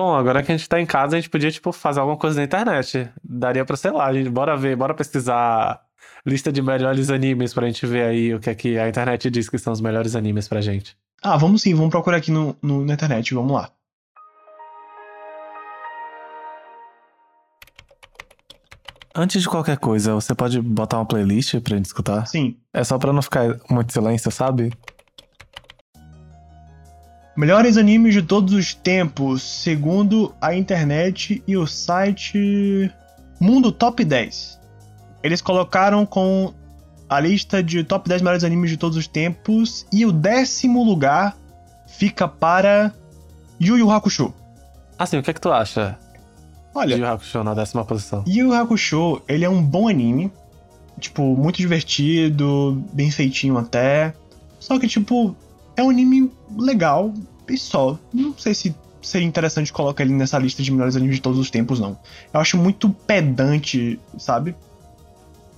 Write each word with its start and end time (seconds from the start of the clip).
Bom, 0.00 0.14
agora 0.14 0.42
que 0.42 0.50
a 0.50 0.56
gente 0.56 0.66
tá 0.66 0.80
em 0.80 0.86
casa, 0.86 1.14
a 1.14 1.20
gente 1.20 1.28
podia, 1.28 1.50
tipo, 1.50 1.72
fazer 1.72 2.00
alguma 2.00 2.16
coisa 2.16 2.40
na 2.40 2.44
internet. 2.44 3.10
Daria 3.22 3.66
pra, 3.66 3.76
sei 3.76 3.90
lá, 3.90 4.06
a 4.06 4.12
gente, 4.14 4.30
bora 4.30 4.56
ver, 4.56 4.74
bora 4.74 4.94
pesquisar 4.94 5.78
lista 6.24 6.50
de 6.50 6.62
melhores 6.62 7.10
animes 7.10 7.52
pra 7.52 7.66
gente 7.66 7.86
ver 7.86 8.04
aí 8.04 8.34
o 8.34 8.40
que 8.40 8.48
é 8.48 8.54
que 8.54 8.78
a 8.78 8.88
internet 8.88 9.30
diz 9.30 9.50
que 9.50 9.58
são 9.58 9.74
os 9.74 9.80
melhores 9.82 10.16
animes 10.16 10.48
pra 10.48 10.62
gente. 10.62 10.96
Ah, 11.22 11.36
vamos 11.36 11.60
sim, 11.60 11.74
vamos 11.74 11.90
procurar 11.90 12.16
aqui 12.16 12.30
no, 12.30 12.56
no, 12.62 12.82
na 12.82 12.94
internet, 12.94 13.34
vamos 13.34 13.52
lá. 13.52 13.70
Antes 19.14 19.42
de 19.42 19.48
qualquer 19.50 19.76
coisa, 19.76 20.14
você 20.14 20.34
pode 20.34 20.62
botar 20.62 20.96
uma 20.96 21.04
playlist 21.04 21.60
pra 21.60 21.76
gente 21.76 21.84
escutar? 21.84 22.26
Sim. 22.26 22.56
É 22.72 22.82
só 22.82 22.96
pra 22.96 23.12
não 23.12 23.20
ficar 23.20 23.54
muito 23.68 23.92
silêncio, 23.92 24.30
sabe? 24.30 24.72
Melhores 27.40 27.78
animes 27.78 28.12
de 28.12 28.20
todos 28.20 28.52
os 28.52 28.74
tempos, 28.74 29.42
segundo 29.42 30.34
a 30.42 30.54
internet 30.54 31.42
e 31.48 31.56
o 31.56 31.66
site 31.66 32.92
Mundo 33.40 33.72
Top 33.72 34.04
10. 34.04 34.60
Eles 35.22 35.40
colocaram 35.40 36.04
com 36.04 36.52
a 37.08 37.18
lista 37.18 37.62
de 37.62 37.82
top 37.82 38.06
10 38.06 38.20
melhores 38.20 38.44
animes 38.44 38.68
de 38.68 38.76
todos 38.76 38.98
os 38.98 39.06
tempos 39.06 39.86
e 39.90 40.04
o 40.04 40.12
décimo 40.12 40.84
lugar 40.84 41.34
fica 41.88 42.28
para 42.28 42.92
Yu 43.58 43.78
Yu 43.78 43.90
Hakusho. 43.90 44.34
Assim, 44.98 45.16
o 45.16 45.22
que 45.22 45.30
é 45.30 45.32
que 45.32 45.40
tu 45.40 45.50
acha? 45.50 45.98
Olha, 46.74 46.94
Yu 46.94 47.00
Yu 47.00 47.06
Hakusho 47.06 47.42
na 47.42 47.54
décima 47.54 47.86
posição. 47.86 48.22
Yu 48.26 48.48
Yu 48.48 48.52
Hakusho, 48.52 49.22
ele 49.26 49.46
é 49.46 49.48
um 49.48 49.62
bom 49.62 49.88
anime. 49.88 50.30
Tipo, 50.98 51.34
muito 51.34 51.56
divertido, 51.56 52.84
bem 52.92 53.10
feitinho 53.10 53.56
até. 53.56 54.12
Só 54.58 54.78
que, 54.78 54.86
tipo, 54.86 55.34
é 55.74 55.82
um 55.82 55.88
anime 55.88 56.30
legal 56.54 57.14
e 57.50 57.58
só. 57.58 57.98
Não 58.12 58.36
sei 58.38 58.54
se 58.54 58.74
seria 59.02 59.26
interessante 59.26 59.72
colocar 59.72 60.02
ele 60.04 60.12
nessa 60.12 60.38
lista 60.38 60.62
de 60.62 60.70
melhores 60.70 60.94
animes 60.96 61.16
de 61.16 61.22
todos 61.22 61.38
os 61.38 61.50
tempos, 61.50 61.80
não. 61.80 61.96
Eu 62.32 62.40
acho 62.40 62.56
muito 62.56 62.90
pedante, 62.90 63.98
sabe? 64.18 64.54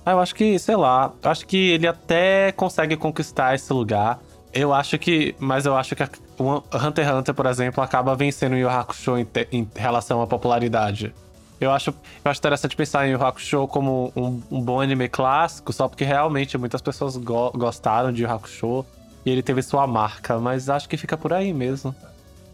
Ah, 0.05 0.11
eu 0.11 0.19
acho 0.19 0.35
que, 0.35 0.57
sei 0.59 0.75
lá, 0.75 1.11
eu 1.21 1.31
acho 1.31 1.45
que 1.45 1.57
ele 1.71 1.87
até 1.87 2.51
consegue 2.53 2.95
conquistar 2.97 3.55
esse 3.55 3.71
lugar. 3.71 4.19
Eu 4.53 4.73
acho 4.73 4.97
que. 4.99 5.33
Mas 5.39 5.65
eu 5.65 5.75
acho 5.75 5.95
que 5.95 6.03
Hunter 6.03 7.05
x 7.05 7.15
Hunter, 7.15 7.33
por 7.33 7.45
exemplo, 7.45 7.83
acaba 7.83 8.15
vencendo 8.15 8.53
o 8.53 8.57
Yu 8.57 8.69
Hakusho 8.69 9.17
em, 9.17 9.25
te- 9.25 9.47
em 9.51 9.67
relação 9.75 10.21
à 10.21 10.27
popularidade. 10.27 11.13
Eu 11.59 11.71
acho, 11.71 11.91
eu 11.91 12.29
acho 12.31 12.39
interessante 12.39 12.75
pensar 12.75 13.07
em 13.07 13.11
Yu 13.11 13.23
Hakusho 13.23 13.67
como 13.67 14.11
um, 14.15 14.41
um 14.51 14.61
bom 14.61 14.81
anime 14.81 15.07
clássico, 15.07 15.71
só 15.71 15.87
porque 15.87 16.03
realmente 16.03 16.57
muitas 16.57 16.81
pessoas 16.81 17.15
go- 17.15 17.51
gostaram 17.55 18.11
de 18.11 18.23
Yu 18.23 18.29
Hakusho 18.29 18.85
e 19.25 19.29
ele 19.29 19.41
teve 19.41 19.61
sua 19.61 19.87
marca, 19.87 20.37
mas 20.39 20.69
acho 20.69 20.87
que 20.87 20.97
fica 20.97 21.17
por 21.17 21.33
aí 21.33 21.53
mesmo. 21.53 21.95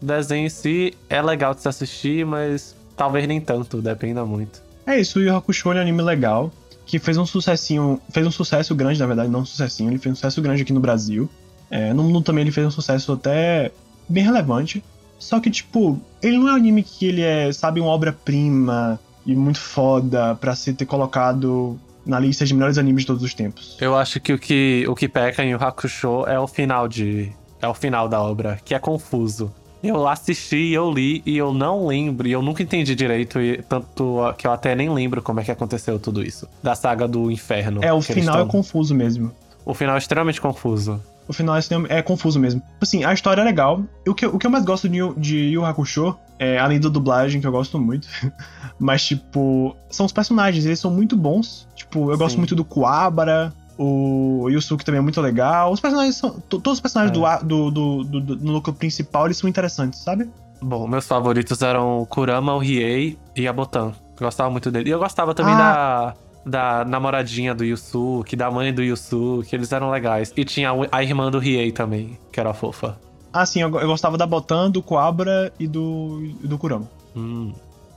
O 0.00 0.06
desenho 0.06 0.46
em 0.46 0.50
si 0.50 0.94
é 1.08 1.20
legal 1.20 1.54
de 1.54 1.60
se 1.62 1.68
assistir, 1.68 2.24
mas 2.24 2.74
talvez 2.96 3.26
nem 3.26 3.40
tanto, 3.40 3.82
dependa 3.82 4.24
muito. 4.24 4.62
É 4.86 4.98
isso, 4.98 5.18
o 5.18 5.22
Yu 5.22 5.36
Hakusho 5.36 5.70
é 5.72 5.76
um 5.76 5.80
anime 5.80 6.02
legal, 6.02 6.52
que 6.86 6.98
fez 6.98 7.16
um 7.16 7.26
sucessinho, 7.26 8.00
fez 8.10 8.26
um 8.26 8.30
sucesso 8.30 8.74
grande, 8.74 8.98
na 8.98 9.06
verdade, 9.06 9.30
não 9.30 9.40
um 9.40 9.44
sucessinho, 9.44 9.90
ele 9.90 9.98
fez 9.98 10.12
um 10.12 10.16
sucesso 10.16 10.40
grande 10.40 10.62
aqui 10.62 10.72
no 10.72 10.80
Brasil. 10.80 11.28
É, 11.70 11.92
no 11.92 12.02
mundo 12.02 12.22
também 12.22 12.42
ele 12.42 12.50
fez 12.50 12.66
um 12.66 12.70
sucesso 12.70 13.12
até 13.12 13.70
bem 14.08 14.24
relevante. 14.24 14.82
Só 15.18 15.38
que, 15.38 15.50
tipo, 15.50 16.00
ele 16.22 16.38
não 16.38 16.48
é 16.48 16.52
um 16.52 16.56
anime 16.56 16.82
que 16.82 17.06
ele 17.06 17.22
é, 17.22 17.52
sabe, 17.52 17.78
uma 17.80 17.90
obra-prima 17.90 18.98
e 19.24 19.36
muito 19.36 19.60
foda 19.60 20.34
pra 20.34 20.56
se 20.56 20.72
ter 20.72 20.86
colocado 20.86 21.78
na 22.04 22.18
lista 22.18 22.44
de 22.44 22.54
melhores 22.54 22.78
animes 22.78 23.02
de 23.02 23.06
todos 23.08 23.22
os 23.22 23.34
tempos. 23.34 23.76
Eu 23.80 23.96
acho 23.96 24.20
que 24.20 24.32
o 24.32 24.38
que, 24.38 24.84
o 24.88 24.94
que 24.94 25.08
peca 25.08 25.42
em 25.44 25.50
Yu 25.50 25.58
Yu 25.58 25.64
Hakusho 25.64 26.24
é 26.26 26.38
o 26.38 26.46
final 26.46 26.88
de. 26.88 27.32
É 27.62 27.68
o 27.68 27.74
final 27.74 28.08
da 28.08 28.20
obra, 28.22 28.58
que 28.64 28.74
é 28.74 28.78
confuso. 28.78 29.52
Eu 29.82 30.06
assisti, 30.06 30.72
eu 30.72 30.90
li 30.90 31.22
e 31.24 31.38
eu 31.38 31.54
não 31.54 31.86
lembro, 31.86 32.28
e 32.28 32.32
eu 32.32 32.42
nunca 32.42 32.62
entendi 32.62 32.94
direito, 32.94 33.40
e 33.40 33.62
tanto 33.62 34.18
que 34.36 34.46
eu 34.46 34.52
até 34.52 34.74
nem 34.74 34.90
lembro 34.90 35.22
como 35.22 35.40
é 35.40 35.44
que 35.44 35.50
aconteceu 35.50 35.98
tudo 35.98 36.22
isso. 36.22 36.46
Da 36.62 36.74
saga 36.74 37.08
do 37.08 37.30
inferno. 37.30 37.82
É, 37.82 37.92
o 37.92 38.00
final 38.02 38.34
é 38.34 38.38
tão- 38.40 38.48
confuso 38.48 38.94
mesmo. 38.94 39.32
O 39.64 39.72
final 39.72 39.94
é 39.94 39.98
extremamente 39.98 40.40
confuso. 40.40 41.02
O 41.26 41.32
final 41.32 41.56
é, 41.56 41.60
é 41.88 42.02
confuso 42.02 42.38
mesmo. 42.38 42.60
Assim, 42.80 43.04
a 43.04 43.12
história 43.14 43.40
é 43.40 43.44
legal. 43.44 43.82
O 44.06 44.14
que, 44.14 44.26
o 44.26 44.38
que 44.38 44.46
eu 44.46 44.50
mais 44.50 44.64
gosto 44.64 44.88
de, 44.88 44.98
de 45.16 45.36
Yu 45.50 45.64
Hakusho, 45.64 46.14
é, 46.40 46.58
além 46.58 46.80
da 46.80 46.88
dublagem, 46.88 47.40
que 47.40 47.46
eu 47.46 47.52
gosto 47.52 47.78
muito, 47.78 48.08
mas, 48.80 49.04
tipo, 49.04 49.76
são 49.90 50.06
os 50.06 50.12
personagens, 50.12 50.64
eles 50.66 50.80
são 50.80 50.90
muito 50.90 51.14
bons. 51.16 51.68
Tipo, 51.76 52.10
eu 52.10 52.16
gosto 52.18 52.32
Sim. 52.32 52.38
muito 52.38 52.56
do 52.56 52.64
Kuwabara, 52.64 53.52
o 53.78 54.48
Yusuke 54.50 54.84
também 54.84 54.98
é 54.98 55.02
muito 55.02 55.20
legal. 55.20 55.72
Os 55.72 55.80
personagens 55.80 56.16
são. 56.16 56.30
to- 56.40 56.60
Todos 56.60 56.72
os 56.78 56.80
personagens 56.80 57.16
É. 57.16 57.38
do, 57.44 57.46
do, 57.46 57.70
do, 57.70 58.04
do, 58.04 58.36
do- 58.36 58.52
núcleo 58.52 58.74
principal, 58.74 59.26
eles 59.26 59.36
são 59.36 59.48
interessantes, 59.48 60.00
sabe? 60.00 60.28
Bom, 60.62 60.86
meus 60.86 61.06
favoritos 61.06 61.62
eram 61.62 62.00
o 62.02 62.06
Kurama, 62.06 62.54
o 62.54 62.58
Riei 62.58 63.18
e 63.36 63.46
a 63.48 63.52
Botan. 63.52 63.92
Eu 64.18 64.26
gostava 64.26 64.50
muito 64.50 64.70
dele. 64.70 64.90
E 64.90 64.92
eu 64.92 64.98
gostava 64.98 65.34
também 65.34 65.54
Ah. 65.54 66.14
da, 66.44 66.80
da 66.82 66.84
namoradinha 66.84 67.54
do 67.54 67.64
Yusuke, 67.64 68.36
da 68.36 68.50
mãe 68.50 68.70
do 68.72 68.82
Yusuke, 68.82 69.54
eles 69.56 69.72
eram 69.72 69.90
legais. 69.90 70.30
E 70.36 70.44
tinha 70.44 70.70
a- 70.70 70.88
a 70.92 71.02
irmã 71.02 71.30
do 71.30 71.38
Riei 71.38 71.72
também, 71.72 72.18
que 72.30 72.38
era 72.38 72.52
fofa. 72.52 72.98
Ah, 73.32 73.46
sim, 73.46 73.60
eu, 73.60 73.68
eu 73.78 73.86
gostava 73.86 74.18
da 74.18 74.26
Botan, 74.26 74.70
do 74.70 74.82
Kuwabara 74.82 75.52
e 75.58 75.66
do, 75.66 76.32
do 76.42 76.58
Kurama. 76.58 76.88
Hum. 77.16 77.52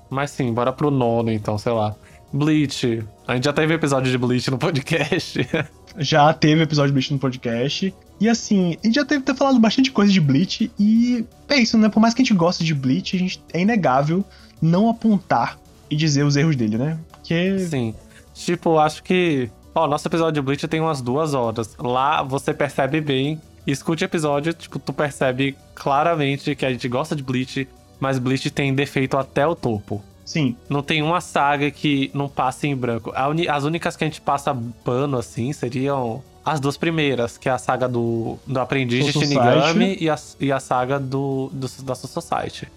Mas 0.09 0.31
sim, 0.31 0.53
bora 0.53 0.71
pro 0.71 0.91
nono 0.91 1.31
então, 1.31 1.57
sei 1.57 1.71
lá. 1.71 1.95
Bleach. 2.31 3.03
A 3.27 3.35
gente 3.35 3.45
já 3.45 3.53
teve 3.53 3.73
episódio 3.73 4.11
de 4.11 4.17
Bleach 4.17 4.49
no 4.49 4.57
podcast. 4.57 5.39
Já 5.95 6.33
teve 6.33 6.63
episódio 6.63 6.89
de 6.89 6.93
Bleach 6.93 7.13
no 7.13 7.19
podcast. 7.19 7.93
E 8.19 8.27
assim, 8.27 8.77
a 8.83 8.87
gente 8.87 8.95
já 8.95 9.05
teve 9.05 9.23
ter 9.23 9.35
falado 9.35 9.59
bastante 9.59 9.91
coisa 9.91 10.11
de 10.11 10.19
Bleach. 10.19 10.71
E 10.79 11.23
é 11.47 11.57
isso, 11.57 11.77
né? 11.77 11.87
Por 11.87 11.99
mais 11.99 12.15
que 12.15 12.21
a 12.23 12.25
gente 12.25 12.33
goste 12.33 12.63
de 12.63 12.73
Bleach, 12.73 13.15
a 13.15 13.19
gente, 13.19 13.43
é 13.53 13.61
inegável 13.61 14.25
não 14.59 14.89
apontar 14.89 15.59
e 15.89 15.95
dizer 15.95 16.23
os 16.23 16.35
erros 16.35 16.55
dele, 16.55 16.77
né? 16.77 16.97
Porque. 17.11 17.59
sim. 17.59 17.93
Tipo, 18.33 18.79
acho 18.79 19.03
que. 19.03 19.49
Ó, 19.75 19.87
nosso 19.87 20.07
episódio 20.07 20.33
de 20.33 20.41
Bleach 20.41 20.67
tem 20.67 20.81
umas 20.81 21.01
duas 21.01 21.33
horas. 21.33 21.75
Lá 21.77 22.23
você 22.23 22.53
percebe 22.53 22.99
bem. 23.01 23.39
Escute 23.65 24.03
o 24.03 24.05
episódio, 24.05 24.53
tipo, 24.53 24.77
tu 24.79 24.91
percebe 24.91 25.55
claramente 25.73 26.55
que 26.55 26.65
a 26.65 26.71
gente 26.71 26.87
gosta 26.87 27.15
de 27.15 27.23
Bleach, 27.23 27.67
mas 27.99 28.19
Bleach 28.19 28.49
tem 28.51 28.73
defeito 28.73 29.17
até 29.17 29.47
o 29.47 29.55
topo. 29.55 30.03
Sim, 30.25 30.55
Não 30.69 30.81
tem 30.81 31.01
uma 31.01 31.19
saga 31.19 31.69
que 31.69 32.09
não 32.13 32.29
passe 32.29 32.65
em 32.67 32.75
branco. 32.75 33.13
As 33.49 33.65
únicas 33.65 33.95
que 33.97 34.05
a 34.05 34.07
gente 34.07 34.21
passa 34.21 34.57
pano, 34.83 35.17
assim, 35.17 35.51
seriam 35.51 36.23
as 36.45 36.59
duas 36.59 36.77
primeiras, 36.77 37.37
que 37.37 37.47
é 37.49 37.51
a 37.51 37.57
saga 37.57 37.87
do, 37.87 38.37
do 38.47 38.59
Aprendiz 38.59 39.05
de 39.05 39.11
Shinigami 39.11 39.97
e 39.99 40.09
a, 40.09 40.15
e 40.39 40.51
a 40.51 40.59
saga 40.59 40.99
do, 40.99 41.49
do, 41.53 41.67
da 41.83 41.93
Soul 41.93 42.09
Society. 42.09 42.67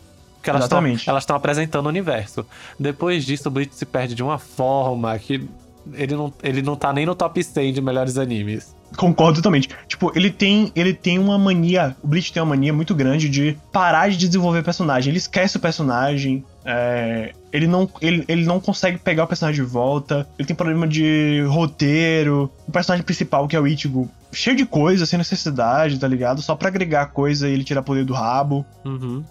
Que 0.43 0.51
elas 0.51 0.63
Exatamente. 0.63 1.09
elas 1.09 1.23
estão 1.23 1.37
apresentando 1.37 1.87
o 1.87 1.89
universo. 1.89 2.45
Depois 2.79 3.25
disso, 3.25 3.49
o 3.49 3.51
Bleach 3.51 3.75
se 3.75 3.87
perde 3.87 4.15
de 4.15 4.23
uma 4.23 4.39
forma 4.39 5.19
que 5.19 5.49
ele 5.95 6.15
não, 6.15 6.33
ele 6.43 6.63
não 6.63 6.77
tá 6.77 6.93
nem 6.93 7.07
no 7.07 7.15
top 7.15 7.43
100 7.43 7.73
de 7.73 7.81
melhores 7.81 8.19
animes. 8.19 8.75
concordo 8.97 9.37
totalmente. 9.37 9.69
Tipo, 9.87 10.13
ele 10.15 10.31
tem, 10.31 10.73
ele 10.75 10.93
tem 10.95 11.19
uma 11.19 11.39
mania. 11.39 11.97
O 12.03 12.07
Bleach 12.07 12.33
tem 12.33 12.43
uma 12.43 12.51
mania 12.51 12.73
muito 12.73 12.95
grande 12.95 13.29
de 13.29 13.57
parar 13.73 14.09
de 14.09 14.17
desenvolver 14.17 14.63
personagem. 14.63 15.11
Ele 15.11 15.19
esquece 15.19 15.57
o 15.57 15.61
personagem. 15.61 16.45
é, 16.65 17.33
ele, 17.53 17.67
não, 17.67 17.89
ele, 18.01 18.25
ele 18.29 18.45
não 18.45 18.61
consegue 18.61 18.99
pegar 18.99 19.25
o 19.25 19.27
personagem 19.27 19.63
de 19.63 19.71
volta. 19.71 20.27
Ele 20.39 20.47
tem 20.47 20.57
problema 20.57 20.87
de 20.87 21.45
roteiro. 21.49 22.51
O 22.67 22.73
personagem 22.73 23.05
principal, 23.05 23.47
que 23.47 23.57
é 23.57 23.61
o 23.61 23.67
Ichigo, 23.67 24.11
cheio 24.33 24.57
de 24.57 24.67
coisa, 24.67 25.07
sem 25.07 25.19
necessidade, 25.19 25.99
tá 25.99 26.07
ligado? 26.09 26.43
Só 26.43 26.55
pra 26.55 26.69
agregar 26.69 27.07
coisa 27.07 27.49
e 27.49 27.53
ele 27.53 27.65
tirar 27.65 27.83
poder 27.83 28.05
do 28.05 28.13
rabo. 28.13 28.65
Uhum. 28.85 29.25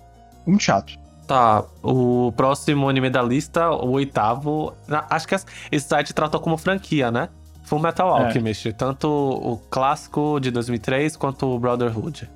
Muito 0.45 0.63
chato. 0.63 1.04
Tá, 1.27 1.63
o 1.81 2.31
próximo 2.37 2.87
anime 2.87 3.09
da 3.09 3.21
lista, 3.23 3.69
o 3.71 3.91
oitavo. 3.91 4.73
Acho 5.09 5.27
que 5.27 5.33
es- 5.35 5.45
esse 5.71 5.87
site 5.87 6.13
tratou 6.13 6.39
como 6.39 6.55
franquia, 6.57 7.09
né? 7.09 7.29
Full 7.63 7.79
Metal 7.79 8.07
É. 8.19 8.25
Alchemist. 8.25 8.71
Tanto 8.73 9.07
o 9.09 9.57
clássico 9.71 10.39
de 10.39 10.51
2003 10.51 11.15
quanto 11.17 11.47
o 11.47 11.57
Brotherhood 11.59 12.29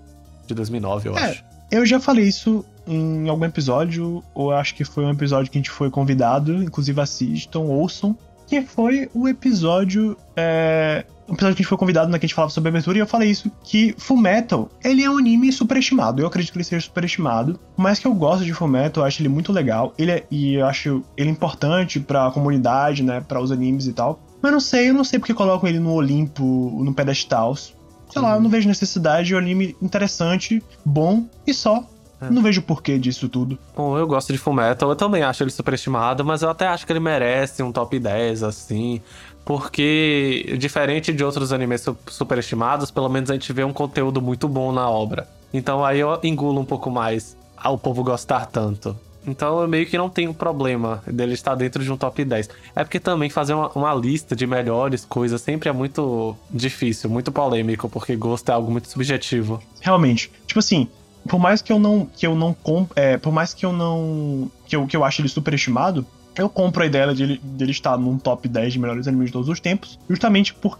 de 0.47 0.53
2009, 0.55 1.09
eu 1.09 1.17
É. 1.17 1.23
acho. 1.29 1.43
Eu 1.69 1.85
já 1.85 1.99
falei 1.99 2.25
isso 2.25 2.65
em 2.87 3.29
algum 3.29 3.45
episódio, 3.45 4.23
ou 4.33 4.51
acho 4.51 4.73
que 4.73 4.83
foi 4.83 5.05
um 5.05 5.11
episódio 5.11 5.51
que 5.51 5.57
a 5.59 5.61
gente 5.61 5.69
foi 5.69 5.91
convidado, 5.91 6.63
inclusive 6.63 6.99
assistam, 6.99 7.59
ouçam, 7.59 8.17
que 8.49 8.61
foi 8.61 9.09
o 9.13 9.27
episódio. 9.27 10.17
É, 10.35 11.05
um 11.27 11.33
episódio 11.33 11.55
que 11.55 11.61
a 11.61 11.63
gente 11.63 11.67
foi 11.67 11.77
convidado, 11.77 12.11
né, 12.11 12.17
que 12.17 12.25
a 12.25 12.27
gente 12.27 12.35
falava 12.35 12.51
sobre 12.51 12.69
abertura, 12.69 12.97
e 12.97 13.01
eu 13.01 13.05
falei 13.05 13.29
isso, 13.29 13.51
que 13.63 13.93
Fullmetal, 13.99 14.69
ele 14.83 15.03
é 15.03 15.09
um 15.09 15.19
anime 15.19 15.51
superestimado. 15.53 16.21
Eu 16.21 16.27
acredito 16.27 16.51
que 16.51 16.57
ele 16.57 16.63
seja 16.63 16.83
superestimado. 16.83 17.59
Mais 17.77 17.99
que 17.99 18.07
eu 18.07 18.13
gosto 18.13 18.43
de 18.43 18.51
Fullmetal, 18.51 19.03
eu 19.03 19.07
acho 19.07 19.21
ele 19.21 19.29
muito 19.29 19.53
legal. 19.53 19.93
Ele 19.97 20.11
é, 20.11 20.25
e 20.31 20.55
eu 20.55 20.65
acho 20.65 21.03
ele 21.15 21.29
importante 21.29 21.99
pra 21.99 22.31
comunidade, 22.31 23.03
né, 23.03 23.21
para 23.21 23.39
os 23.39 23.51
animes 23.51 23.85
e 23.85 23.93
tal. 23.93 24.19
Mas 24.41 24.51
não 24.51 24.59
sei, 24.59 24.89
eu 24.89 24.93
não 24.93 25.03
sei 25.03 25.19
porque 25.19 25.33
colocam 25.33 25.69
ele 25.69 25.79
no 25.79 25.93
Olimpo, 25.93 26.43
no 26.83 26.93
pedestal. 26.93 27.55
Sei 27.55 28.19
lá, 28.19 28.35
eu 28.35 28.41
não 28.41 28.49
vejo 28.49 28.67
necessidade, 28.67 29.33
é 29.33 29.35
um 29.35 29.39
anime 29.39 29.75
interessante, 29.79 30.63
bom 30.83 31.27
e 31.45 31.53
só. 31.53 31.87
É. 32.21 32.29
Não 32.29 32.41
vejo 32.41 32.61
o 32.61 32.63
porquê 32.63 32.97
disso 32.97 33.29
tudo. 33.29 33.57
Bom, 33.75 33.97
eu 33.97 34.05
gosto 34.05 34.33
de 34.33 34.37
Fullmetal, 34.39 34.89
eu 34.89 34.95
também 34.95 35.23
acho 35.23 35.43
ele 35.43 35.51
superestimado, 35.51 36.23
mas 36.25 36.41
eu 36.41 36.49
até 36.49 36.67
acho 36.67 36.85
que 36.85 36.91
ele 36.91 36.99
merece 36.99 37.63
um 37.63 37.71
top 37.71 37.97
10, 37.97 38.43
assim. 38.43 39.01
Porque, 39.45 40.55
diferente 40.59 41.11
de 41.11 41.23
outros 41.23 41.51
animes 41.51 41.81
su- 41.81 41.97
superestimados, 42.07 42.91
pelo 42.91 43.09
menos 43.09 43.31
a 43.31 43.33
gente 43.33 43.51
vê 43.51 43.63
um 43.63 43.73
conteúdo 43.73 44.21
muito 44.21 44.47
bom 44.47 44.71
na 44.71 44.87
obra. 44.89 45.27
Então 45.53 45.83
aí 45.83 45.99
eu 45.99 46.19
engulo 46.23 46.59
um 46.61 46.65
pouco 46.65 46.91
mais 46.91 47.35
ao 47.57 47.77
povo 47.77 48.03
gostar 48.03 48.45
tanto. 48.45 48.95
Então 49.25 49.61
eu 49.61 49.67
meio 49.67 49.85
que 49.85 49.97
não 49.97 50.09
tenho 50.09 50.33
problema 50.33 51.03
dele 51.05 51.33
estar 51.33 51.55
dentro 51.55 51.83
de 51.83 51.91
um 51.91 51.97
top 51.97 52.23
10. 52.23 52.49
É 52.75 52.83
porque 52.83 52.99
também 52.99 53.29
fazer 53.29 53.53
uma, 53.53 53.69
uma, 53.69 53.93
lista 53.93 54.35
de 54.35 54.47
melhores 54.47 55.05
coisas 55.05 55.41
sempre 55.41 55.69
é 55.69 55.71
muito 55.71 56.35
difícil, 56.49 57.09
muito 57.09 57.31
polêmico, 57.31 57.89
porque 57.89 58.15
gosto 58.15 58.49
é 58.49 58.53
algo 58.53 58.71
muito 58.71 58.89
subjetivo. 58.89 59.61
Realmente. 59.81 60.31
Tipo 60.47 60.59
assim, 60.59 60.87
por 61.29 61.39
mais 61.39 61.61
que 61.61 61.71
eu 61.71 61.79
não. 61.79 62.05
que 62.05 62.25
eu 62.25 62.35
não 62.35 62.53
comp, 62.53 62.91
é, 62.95 63.17
Por 63.17 63.31
mais 63.31 63.53
que 63.53 63.65
eu 63.65 63.71
não. 63.71 64.51
Que 64.67 64.75
eu, 64.75 64.85
que 64.87 64.97
eu 64.97 65.05
ache 65.05 65.21
ele 65.21 65.29
superestimado, 65.29 66.05
eu 66.35 66.49
compro 66.49 66.83
a 66.83 66.85
ideia 66.85 67.13
dele, 67.13 67.39
dele 67.43 67.71
estar 67.71 67.97
num 67.97 68.17
top 68.17 68.47
10 68.47 68.73
de 68.73 68.79
melhores 68.79 69.07
animes 69.07 69.27
de 69.27 69.33
todos 69.33 69.47
os 69.47 69.59
tempos, 69.59 69.99
justamente 70.09 70.53
por, 70.53 70.79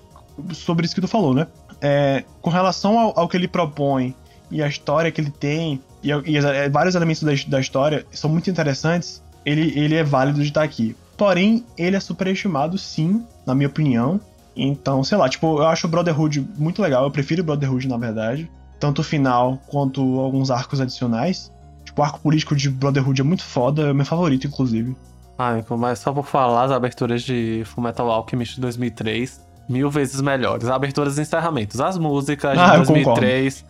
sobre 0.54 0.86
isso 0.86 0.96
que 0.96 1.02
tu 1.02 1.08
falou, 1.08 1.34
né? 1.34 1.48
É, 1.82 2.24
com 2.42 2.50
relação 2.50 3.00
ao, 3.00 3.20
ao 3.20 3.30
que 3.30 3.38
ele 3.38 3.48
propõe 3.48 4.14
e 4.52 4.62
a 4.64 4.68
história 4.68 5.12
que 5.12 5.22
ele 5.22 5.30
tem, 5.30 5.80
e, 6.04 6.10
e 6.10 6.38
é, 6.38 6.68
vários 6.70 6.96
elementos 6.96 7.24
da, 7.24 7.32
da, 7.48 7.60
história 7.60 8.06
são 8.12 8.30
muito 8.30 8.50
interessantes, 8.50 9.24
ele, 9.46 9.78
ele 9.80 9.96
é 9.96 10.04
válido 10.04 10.42
de 10.42 10.48
estar 10.48 10.64
aqui. 10.64 10.96
Porém, 11.16 11.64
ele 11.78 11.96
é 11.96 12.00
superestimado, 12.00 12.78
sim, 12.78 13.24
na 13.46 13.54
minha 13.54 13.68
opinião. 13.68 14.20
Então, 14.56 15.04
sei 15.04 15.18
lá, 15.18 15.30
tipo, 15.30 15.60
eu 15.60 15.68
acho 15.68 15.86
o 15.86 15.90
Brotherhood 15.90 16.46
muito 16.58 16.82
legal, 16.82 17.04
eu 17.04 17.12
prefiro 17.12 17.42
o 17.42 17.46
Brotherhood, 17.46 17.88
na 17.88 17.98
verdade. 17.98 18.50
Tanto 18.80 19.00
o 19.00 19.04
final 19.04 19.60
quanto 19.68 20.02
alguns 20.20 20.50
arcos 20.50 20.80
adicionais. 20.80 21.52
Tipo, 21.84 22.02
o 22.02 22.04
arco 22.04 22.20
político 22.20 22.56
de 22.56 22.70
Brotherhood 22.70 23.20
é 23.22 23.24
muito 23.24 23.44
foda, 23.44 23.84
é 23.84 23.92
o 23.92 23.96
meu 23.96 24.06
favorito, 24.06 24.48
inclusive. 24.48 24.96
Ah, 25.38 25.56
mas 25.78 26.00
só 26.00 26.12
vou 26.12 26.24
falar 26.24 26.66
as 26.66 26.72
aberturas 26.72 27.24
de 27.24 27.64
Fullmetal 27.66 28.12
Alchemist 28.12 28.56
de 28.56 28.62
2003, 28.62 29.42
mil 29.70 29.90
vezes 29.90 30.20
melhores. 30.22 30.68
Aberturas 30.68 31.18
e 31.18 31.22
encerramentos. 31.22 31.80
As 31.80 31.98
músicas 31.98 32.54
de 32.54 32.60
ah, 32.60 32.78
2003, 32.78 33.66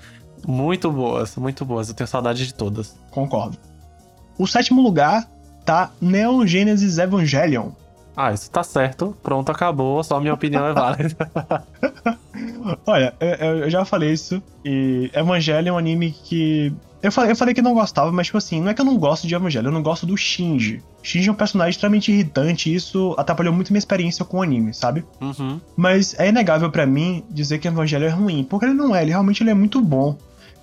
muito 0.47 0.91
boas, 0.91 1.35
muito 1.35 1.63
boas. 1.63 1.89
Eu 1.89 1.95
tenho 1.95 2.07
saudade 2.07 2.45
de 2.45 2.53
todas. 2.53 2.97
Concordo. 3.11 3.57
O 4.37 4.47
sétimo 4.47 4.81
lugar 4.81 5.29
tá 5.65 5.91
Neon 6.01 6.45
Genesis 6.47 6.97
Evangelion. 6.97 7.69
Ah, 8.21 8.33
isso 8.33 8.51
tá 8.51 8.61
certo. 8.63 9.15
Pronto, 9.23 9.49
acabou. 9.49 10.03
Só 10.03 10.19
minha 10.19 10.33
opinião 10.33 10.67
é 10.67 10.73
válida. 10.73 11.15
Olha, 12.85 13.13
eu, 13.17 13.59
eu, 13.59 13.69
já 13.69 13.85
falei 13.85 14.11
isso. 14.11 14.43
E 14.65 15.09
Evangelion 15.13 15.69
é 15.69 15.71
um 15.71 15.77
anime 15.77 16.11
que. 16.11 16.73
Eu 17.01 17.13
falei, 17.13 17.31
eu 17.31 17.35
falei 17.37 17.53
que 17.53 17.61
não 17.61 17.73
gostava, 17.73 18.11
mas, 18.11 18.25
tipo 18.25 18.37
assim, 18.37 18.59
não 18.59 18.71
é 18.71 18.73
que 18.73 18.81
eu 18.81 18.85
não 18.85 18.97
gosto 18.97 19.25
de 19.25 19.33
Evangelho, 19.33 19.67
eu 19.67 19.71
não 19.71 19.81
gosto 19.81 20.05
do 20.05 20.17
Shinji. 20.17 20.83
Shinji 21.01 21.29
é 21.29 21.31
um 21.31 21.35
personagem 21.35 21.69
extremamente 21.69 22.11
irritante 22.11 22.69
e 22.69 22.75
isso 22.75 23.15
atrapalhou 23.17 23.53
muito 23.53 23.71
minha 23.71 23.79
experiência 23.79 24.25
com 24.25 24.39
o 24.39 24.41
anime, 24.41 24.73
sabe? 24.73 25.05
Uhum. 25.21 25.61
Mas 25.77 26.13
é 26.19 26.27
inegável 26.27 26.69
para 26.69 26.85
mim 26.85 27.23
dizer 27.29 27.59
que 27.59 27.69
Evangelho 27.69 28.03
é 28.03 28.09
ruim, 28.09 28.43
porque 28.43 28.65
ele 28.65 28.73
não 28.73 28.93
é, 28.93 29.01
ele 29.01 29.11
realmente 29.11 29.41
ele 29.41 29.51
é 29.51 29.53
muito 29.53 29.79
bom. 29.79 30.17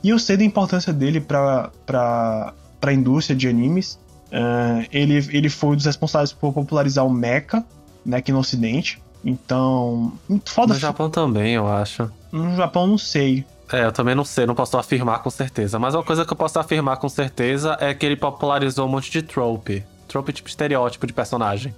E 0.05 0.11
eu 0.11 0.19
sei 0.19 0.37
da 0.37 0.45
importância 0.45 0.93
dele 0.93 1.23
pra, 1.23 1.71
pra, 1.87 2.53
pra 2.79 2.93
indústria 2.93 3.35
de 3.35 3.49
animes. 3.49 3.99
Uh, 4.27 4.87
ele, 4.93 5.15
ele 5.31 5.49
foi 5.49 5.71
um 5.71 5.77
dos 5.77 5.85
responsáveis 5.85 6.33
por 6.33 6.53
popularizar 6.53 7.07
o 7.07 7.11
mecha, 7.11 7.65
né, 8.05 8.19
aqui 8.19 8.33
no 8.33 8.39
ocidente. 8.39 9.01
Então, 9.25 10.13
foda 10.45 10.75
No 10.75 10.81
Japão 10.81 11.11
também, 11.11 11.55
eu 11.55 11.67
acho. 11.67 12.11
No 12.31 12.55
Japão, 12.55 12.87
não 12.87 12.99
sei. 12.99 13.45
É, 13.73 13.85
eu 13.85 13.93
também 13.93 14.15
não 14.15 14.25
sei, 14.25 14.47
não 14.47 14.55
posso 14.55 14.79
afirmar 14.79 15.21
com 15.23 15.31
certeza. 15.31 15.79
Mas 15.79 15.95
uma 15.95 16.05
coisa 16.05 16.25
que 16.25 16.33
eu 16.33 16.37
posso 16.37 16.59
afirmar 16.59 16.97
com 16.99 17.09
certeza 17.09 17.77
é 17.81 17.93
que 17.93 18.07
ele 18.07 18.17
popularizou 18.17 18.87
um 18.87 18.89
monte 18.89 19.11
de 19.11 19.23
trope. 19.23 19.85
Trope 20.07 20.33
tipo 20.33 20.49
estereótipo 20.49 21.07
de 21.07 21.13
personagem. 21.13 21.75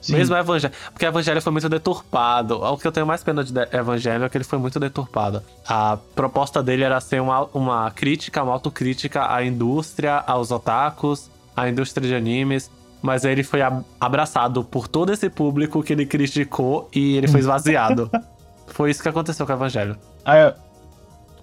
Sim. 0.00 0.14
Mesmo 0.14 0.36
Evangelho. 0.36 0.72
Porque 0.92 1.04
Evangelho 1.04 1.42
foi 1.42 1.52
muito 1.52 1.68
deturpado. 1.68 2.62
O 2.62 2.78
que 2.78 2.86
eu 2.86 2.92
tenho 2.92 3.06
mais 3.06 3.22
pena 3.22 3.44
de 3.44 3.52
Evangelho 3.72 4.24
é 4.24 4.28
que 4.28 4.36
ele 4.36 4.44
foi 4.44 4.58
muito 4.58 4.78
deturpado. 4.78 5.42
A 5.66 5.98
proposta 6.14 6.62
dele 6.62 6.84
era 6.84 7.00
ser 7.00 7.20
uma, 7.20 7.44
uma 7.52 7.90
crítica, 7.90 8.42
uma 8.42 8.52
autocrítica 8.52 9.30
à 9.30 9.44
indústria, 9.44 10.22
aos 10.26 10.50
otakus, 10.50 11.28
à 11.58 11.68
indústria 11.68 12.08
de 12.08 12.14
animes. 12.14 12.70
Mas 13.00 13.24
aí 13.24 13.32
ele 13.32 13.44
foi 13.44 13.60
abraçado 14.00 14.64
por 14.64 14.88
todo 14.88 15.12
esse 15.12 15.30
público 15.30 15.82
que 15.82 15.92
ele 15.92 16.04
criticou 16.04 16.88
e 16.92 17.16
ele 17.16 17.28
foi 17.28 17.40
esvaziado. 17.40 18.10
foi 18.66 18.90
isso 18.90 19.02
que 19.02 19.08
aconteceu 19.08 19.46
com 19.46 19.52
o 19.52 19.56
Evangelho. 19.56 19.96
Ah, 20.24 20.36
eu, 20.36 20.54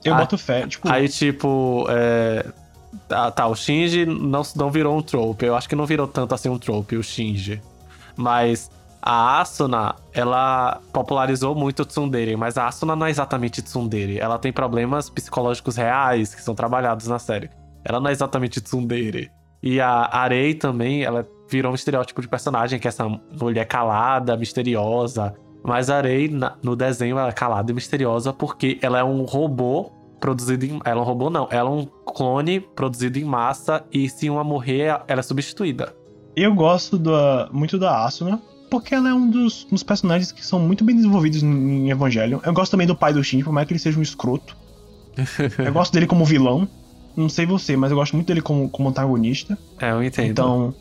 eu 0.04 0.14
ah, 0.14 0.18
boto 0.18 0.38
fé. 0.38 0.68
Tipo... 0.68 0.90
Aí, 0.90 1.08
tipo. 1.08 1.86
É... 1.90 2.46
Ah, 3.10 3.32
tá, 3.32 3.48
o 3.48 3.56
Shinji 3.56 4.06
não, 4.06 4.42
não 4.56 4.70
virou 4.70 4.98
um 4.98 5.02
trope. 5.02 5.46
Eu 5.46 5.56
acho 5.56 5.68
que 5.68 5.76
não 5.76 5.86
virou 5.86 6.08
tanto 6.08 6.36
assim 6.36 6.50
um 6.50 6.60
trope, 6.60 6.98
o 6.98 7.04
Shinji. 7.04 7.62
Mas 8.18 8.70
a 9.02 9.40
Asuna, 9.40 9.96
ela 10.14 10.82
popularizou 10.92 11.54
muito 11.54 11.84
o 11.84 11.86
tsundere, 11.86 12.36
mas 12.36 12.58
a 12.58 12.68
Asuna 12.68 12.96
não 12.96 13.06
é 13.06 13.12
exatamente 13.12 13.62
tsundere. 13.62 14.18
Ela 14.18 14.40
tem 14.40 14.52
problemas 14.52 15.10
psicológicos 15.10 15.76
reais 15.76 16.34
que 16.34 16.42
são 16.42 16.56
trabalhados 16.56 17.06
na 17.08 17.20
série. 17.20 17.50
Ela 17.84 18.00
não 18.00 18.10
é 18.10 18.14
exatamente 18.14 18.60
tsundere. 18.60 19.32
E 19.66 19.82
a 19.82 20.08
Arei 20.12 20.54
também, 20.54 21.04
ela 21.04 21.28
virou 21.50 21.72
um 21.72 21.76
estereótipo 21.76 22.22
de 22.22 22.28
personagem, 22.28 22.80
que 22.80 22.88
é 22.88 22.90
essa 22.90 23.10
mulher 23.42 23.66
calada, 23.66 24.38
misteriosa. 24.38 25.34
Mas 25.64 25.90
a 25.90 25.98
Arei, 25.98 26.32
no 26.62 26.76
desenho, 26.76 27.18
ela 27.18 27.30
é 27.30 27.32
calada 27.32 27.72
e 27.72 27.74
misteriosa 27.74 28.32
porque 28.32 28.78
ela 28.80 29.00
é 29.00 29.04
um 29.04 29.24
robô 29.24 29.92
produzido 30.20 30.66
em... 30.66 30.80
Ela 30.86 31.00
é 31.00 31.02
um 31.02 31.06
robô, 31.06 31.32
não. 31.32 31.48
Ela 31.50 31.72
é 31.72 31.74
um 31.74 31.86
clone 32.06 32.60
produzido 32.60 33.18
em 33.18 33.24
massa 33.24 33.84
e 33.92 34.08
se 34.08 34.30
uma 34.30 34.44
morrer, 34.44 35.02
ela 35.08 35.20
é 35.20 35.24
substituída. 35.24 35.96
Eu 36.36 36.54
gosto 36.54 37.00
da, 37.00 37.50
muito 37.52 37.80
da 37.80 38.06
Asuna, 38.06 38.40
porque 38.70 38.94
ela 38.94 39.10
é 39.10 39.14
um 39.14 39.28
dos, 39.30 39.64
dos, 39.66 39.82
personagens 39.82 40.32
que 40.32 40.46
são 40.46 40.60
muito 40.60 40.84
bem 40.84 40.96
desenvolvidos 40.96 41.42
em 41.42 41.90
Evangelho. 41.90 42.40
Eu 42.46 42.54
gosto 42.54 42.72
também 42.72 42.86
do 42.86 42.96
pai 42.96 43.14
do 43.14 43.24
Shinji, 43.24 43.44
por 43.44 43.54
mais 43.54 43.66
que 43.66 43.74
ele 43.74 43.80
seja 43.80 43.98
um 43.98 44.04
escroto. 44.04 44.56
eu 45.58 45.74
gosto 45.74 45.94
dele 45.94 46.06
como 46.06 46.24
vilão. 46.24 46.68
Não 47.16 47.30
sei 47.30 47.46
você, 47.46 47.76
mas 47.76 47.92
eu 47.92 47.98
gosto 47.98 48.14
muito 48.14 48.28
dele 48.28 48.42
como, 48.42 48.70
como 48.70 48.90
antagonista. 48.90 49.58
É, 49.80 49.92
eu 49.92 50.04
entendo. 50.04 50.30
Então, 50.30 50.76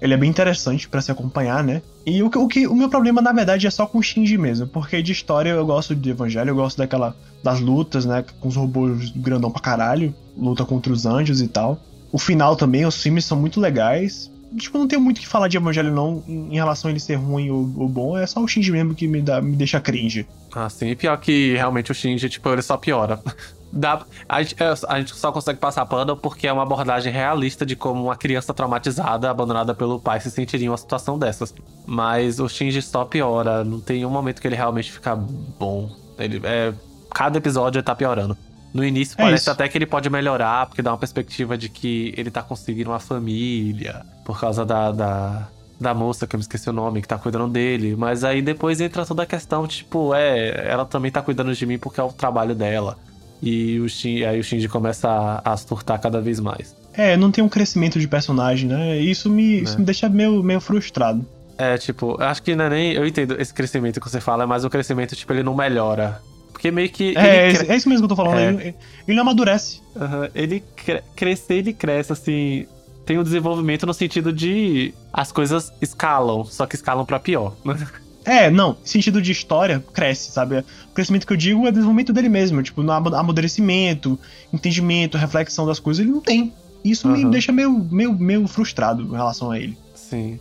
ele 0.00 0.14
é 0.14 0.16
bem 0.16 0.28
interessante 0.28 0.88
para 0.88 1.00
se 1.00 1.10
acompanhar, 1.10 1.62
né? 1.62 1.82
E 2.04 2.22
o, 2.22 2.26
o, 2.26 2.48
que, 2.48 2.66
o 2.66 2.74
meu 2.74 2.88
problema, 2.88 3.22
na 3.22 3.32
verdade, 3.32 3.66
é 3.66 3.70
só 3.70 3.86
com 3.86 3.98
o 3.98 4.02
Shinji 4.02 4.36
mesmo. 4.36 4.66
Porque 4.66 5.02
de 5.02 5.12
história 5.12 5.50
eu 5.50 5.66
gosto 5.66 5.94
de 5.94 6.10
Evangelho, 6.10 6.50
eu 6.50 6.56
gosto 6.56 6.78
daquela. 6.78 7.16
das 7.42 7.60
lutas, 7.60 8.04
né? 8.04 8.24
Com 8.40 8.48
os 8.48 8.56
robôs 8.56 9.10
grandão 9.10 9.50
pra 9.50 9.62
caralho. 9.62 10.14
Luta 10.36 10.64
contra 10.64 10.92
os 10.92 11.06
anjos 11.06 11.40
e 11.40 11.48
tal. 11.48 11.80
O 12.12 12.18
final 12.18 12.56
também, 12.56 12.84
os 12.84 13.02
filmes 13.02 13.24
são 13.24 13.38
muito 13.38 13.60
legais 13.60 14.30
tipo, 14.56 14.78
não 14.78 14.88
tenho 14.88 15.02
muito 15.02 15.18
o 15.18 15.20
que 15.20 15.26
falar 15.26 15.48
de 15.48 15.56
Evangelho, 15.56 15.92
não, 15.92 16.22
em 16.26 16.54
relação 16.54 16.88
a 16.88 16.92
ele 16.92 17.00
ser 17.00 17.16
ruim 17.16 17.50
ou, 17.50 17.70
ou, 17.76 17.88
bom. 17.88 18.16
É 18.16 18.26
só 18.26 18.40
o 18.40 18.48
Shinji 18.48 18.72
mesmo 18.72 18.94
que 18.94 19.06
me, 19.06 19.20
dá, 19.20 19.40
me 19.40 19.56
deixa 19.56 19.80
cringe. 19.80 20.26
Ah, 20.54 20.68
sim. 20.68 20.88
E 20.88 20.96
pior 20.96 21.16
que 21.18 21.54
realmente 21.54 21.90
o 21.90 21.94
Shinji, 21.94 22.28
tipo, 22.28 22.48
ele 22.48 22.62
só 22.62 22.76
piora. 22.76 23.20
Dá, 23.76 24.04
a, 24.26 24.42
gente, 24.42 24.56
é, 24.62 24.74
a 24.88 24.98
gente 24.98 25.14
só 25.14 25.30
consegue 25.30 25.58
passar 25.58 25.84
pano 25.84 26.16
porque 26.16 26.46
é 26.46 26.52
uma 26.52 26.62
abordagem 26.62 27.12
realista 27.12 27.66
de 27.66 27.76
como 27.76 28.04
uma 28.04 28.16
criança 28.16 28.54
traumatizada, 28.54 29.30
abandonada 29.30 29.74
pelo 29.74 30.00
pai, 30.00 30.18
se 30.18 30.30
sentiria 30.30 30.66
em 30.66 30.70
uma 30.70 30.78
situação 30.78 31.18
dessas. 31.18 31.54
Mas 31.86 32.40
o 32.40 32.48
Shinji 32.48 32.80
só 32.80 33.04
piora. 33.04 33.62
Não 33.62 33.78
tem 33.78 34.04
um 34.06 34.10
momento 34.10 34.40
que 34.40 34.48
ele 34.48 34.56
realmente 34.56 34.90
fica 34.90 35.14
bom. 35.14 35.90
Ele, 36.18 36.40
é, 36.42 36.72
cada 37.12 37.36
episódio 37.36 37.78
ele 37.78 37.84
tá 37.84 37.94
piorando. 37.94 38.36
No 38.72 38.84
início 38.84 39.14
é 39.18 39.22
parece 39.22 39.42
isso. 39.42 39.50
até 39.50 39.68
que 39.68 39.76
ele 39.76 39.86
pode 39.86 40.08
melhorar, 40.08 40.66
porque 40.66 40.82
dá 40.82 40.90
uma 40.90 40.98
perspectiva 40.98 41.56
de 41.56 41.68
que 41.68 42.14
ele 42.16 42.30
tá 42.30 42.42
conseguindo 42.42 42.90
uma 42.90 43.00
família 43.00 44.04
por 44.24 44.38
causa 44.40 44.64
da, 44.64 44.92
da, 44.92 45.48
da 45.80 45.94
moça, 45.94 46.26
que 46.26 46.34
eu 46.34 46.38
me 46.38 46.42
esqueci 46.42 46.68
o 46.68 46.72
nome, 46.72 47.00
que 47.00 47.08
tá 47.08 47.18
cuidando 47.18 47.48
dele. 47.48 47.94
Mas 47.96 48.24
aí 48.24 48.42
depois 48.42 48.80
entra 48.80 49.04
toda 49.04 49.22
a 49.22 49.26
questão, 49.26 49.66
tipo, 49.66 50.14
é, 50.14 50.68
ela 50.70 50.84
também 50.84 51.10
tá 51.10 51.22
cuidando 51.22 51.54
de 51.54 51.66
mim 51.66 51.78
porque 51.78 52.00
é 52.00 52.02
o 52.02 52.12
trabalho 52.12 52.54
dela. 52.54 52.98
E 53.46 53.78
o 53.78 53.88
Shinji, 53.88 54.24
aí 54.24 54.40
o 54.40 54.42
Shinji 54.42 54.68
começa 54.68 55.08
a, 55.08 55.52
a 55.52 55.56
surtar 55.56 56.00
cada 56.00 56.20
vez 56.20 56.40
mais. 56.40 56.74
É, 56.92 57.16
não 57.16 57.30
tem 57.30 57.44
um 57.44 57.48
crescimento 57.48 58.00
de 58.00 58.08
personagem, 58.08 58.68
né? 58.68 58.98
Isso 58.98 59.30
me, 59.30 59.60
é. 59.60 59.62
isso 59.62 59.78
me 59.78 59.84
deixa 59.84 60.08
meio, 60.08 60.42
meio 60.42 60.60
frustrado. 60.60 61.24
É, 61.56 61.78
tipo, 61.78 62.20
acho 62.20 62.42
que 62.42 62.56
não 62.56 62.64
é 62.64 62.70
nem. 62.70 62.92
Eu 62.94 63.06
entendo 63.06 63.40
esse 63.40 63.54
crescimento 63.54 64.00
que 64.00 64.10
você 64.10 64.20
fala, 64.20 64.48
mas 64.48 64.64
o 64.64 64.70
crescimento, 64.70 65.14
tipo, 65.14 65.32
ele 65.32 65.44
não 65.44 65.54
melhora. 65.54 66.20
Porque 66.52 66.72
meio 66.72 66.88
que. 66.88 67.16
É, 67.16 67.54
cre... 67.54 67.70
é 67.70 67.76
isso 67.76 67.88
mesmo 67.88 68.08
que 68.08 68.12
eu 68.12 68.16
tô 68.16 68.22
falando. 68.22 68.40
É. 68.60 68.66
Ele, 68.66 68.74
ele 69.06 69.14
não 69.14 69.22
amadurece. 69.22 69.80
Uhum. 69.94 70.28
Ele 70.34 70.64
cre... 70.74 71.02
crescer, 71.14 71.54
ele 71.54 71.72
cresce, 71.72 72.12
assim. 72.12 72.66
Tem 73.04 73.16
um 73.16 73.22
desenvolvimento 73.22 73.86
no 73.86 73.94
sentido 73.94 74.32
de. 74.32 74.92
As 75.12 75.30
coisas 75.30 75.72
escalam, 75.80 76.44
só 76.44 76.66
que 76.66 76.74
escalam 76.74 77.06
para 77.06 77.20
pior. 77.20 77.54
É, 78.26 78.50
não, 78.50 78.76
sentido 78.84 79.22
de 79.22 79.30
história 79.30 79.82
cresce, 79.92 80.32
sabe? 80.32 80.58
O 80.58 80.92
crescimento 80.92 81.24
que 81.24 81.32
eu 81.32 81.36
digo 81.36 81.64
é 81.64 81.68
o 81.68 81.72
desenvolvimento 81.72 82.12
dele 82.12 82.28
mesmo, 82.28 82.60
tipo, 82.60 82.82
no 82.82 82.90
amadurecimento, 82.90 84.18
entendimento, 84.52 85.16
reflexão 85.16 85.64
das 85.64 85.78
coisas, 85.78 86.04
ele 86.04 86.12
não 86.12 86.20
tem. 86.20 86.52
Isso 86.84 87.08
uhum. 87.08 87.16
me 87.16 87.30
deixa 87.30 87.52
meio, 87.52 87.70
meio, 87.70 88.12
meio 88.12 88.46
frustrado 88.48 89.04
em 89.04 89.12
relação 89.12 89.52
a 89.52 89.58
ele. 89.58 89.78
Sim. 89.94 90.40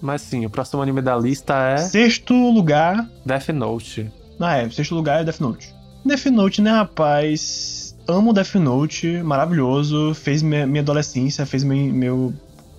Mas 0.00 0.22
sim, 0.22 0.46
o 0.46 0.50
próximo 0.50 0.80
anime 0.80 1.02
da 1.02 1.16
lista 1.16 1.54
é. 1.54 1.78
Sexto 1.78 2.34
lugar. 2.34 3.08
Death 3.26 3.48
Note. 3.48 4.10
Ah, 4.38 4.56
é, 4.58 4.70
sexto 4.70 4.94
lugar 4.94 5.20
é 5.20 5.24
Death 5.24 5.40
Note. 5.40 5.74
Death 6.04 6.26
Note, 6.26 6.62
né, 6.62 6.70
rapaz? 6.70 7.96
Amo 8.06 8.32
Death 8.32 8.54
Note, 8.56 9.22
maravilhoso. 9.22 10.14
Fez 10.14 10.42
minha, 10.42 10.66
minha 10.66 10.82
adolescência, 10.82 11.46
fez 11.46 11.64
meu, 11.64 11.86
meu 11.86 12.34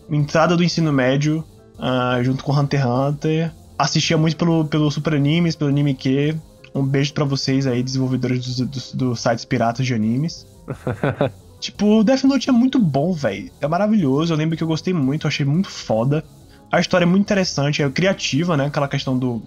entrada 0.09 0.55
do 0.55 0.63
ensino 0.63 0.93
médio 0.93 1.43
uh, 1.79 2.23
junto 2.23 2.43
com 2.43 2.53
Hunter 2.53 2.81
x 2.81 2.89
Hunter. 2.89 3.51
Assistia 3.77 4.17
muito 4.17 4.37
pelo, 4.37 4.65
pelo 4.65 4.89
Super 4.89 5.15
Animes, 5.15 5.55
pelo 5.55 5.69
Anime 5.69 5.97
Um 6.73 6.85
beijo 6.85 7.13
para 7.13 7.25
vocês 7.25 7.67
aí, 7.67 7.83
desenvolvedores 7.83 8.45
dos, 8.45 8.59
dos, 8.67 8.93
dos 8.93 9.19
sites 9.19 9.45
piratas 9.45 9.85
de 9.85 9.93
animes. 9.93 10.45
Tipo, 11.59 12.03
Death 12.03 12.23
Note 12.25 12.49
é 12.49 12.51
muito 12.51 12.77
bom, 12.77 13.11
velho. 13.11 13.49
É 13.59 13.67
maravilhoso. 13.67 14.31
Eu 14.31 14.37
lembro 14.37 14.55
que 14.55 14.61
eu 14.61 14.67
gostei 14.67 14.93
muito, 14.93 15.25
eu 15.25 15.29
achei 15.29 15.45
muito 15.45 15.69
foda. 15.69 16.23
A 16.71 16.79
história 16.79 17.05
é 17.05 17.07
muito 17.07 17.23
interessante, 17.23 17.81
é 17.81 17.89
criativa, 17.89 18.57
né? 18.57 18.65
Aquela 18.65 18.87
questão 18.87 19.17
do 19.17 19.41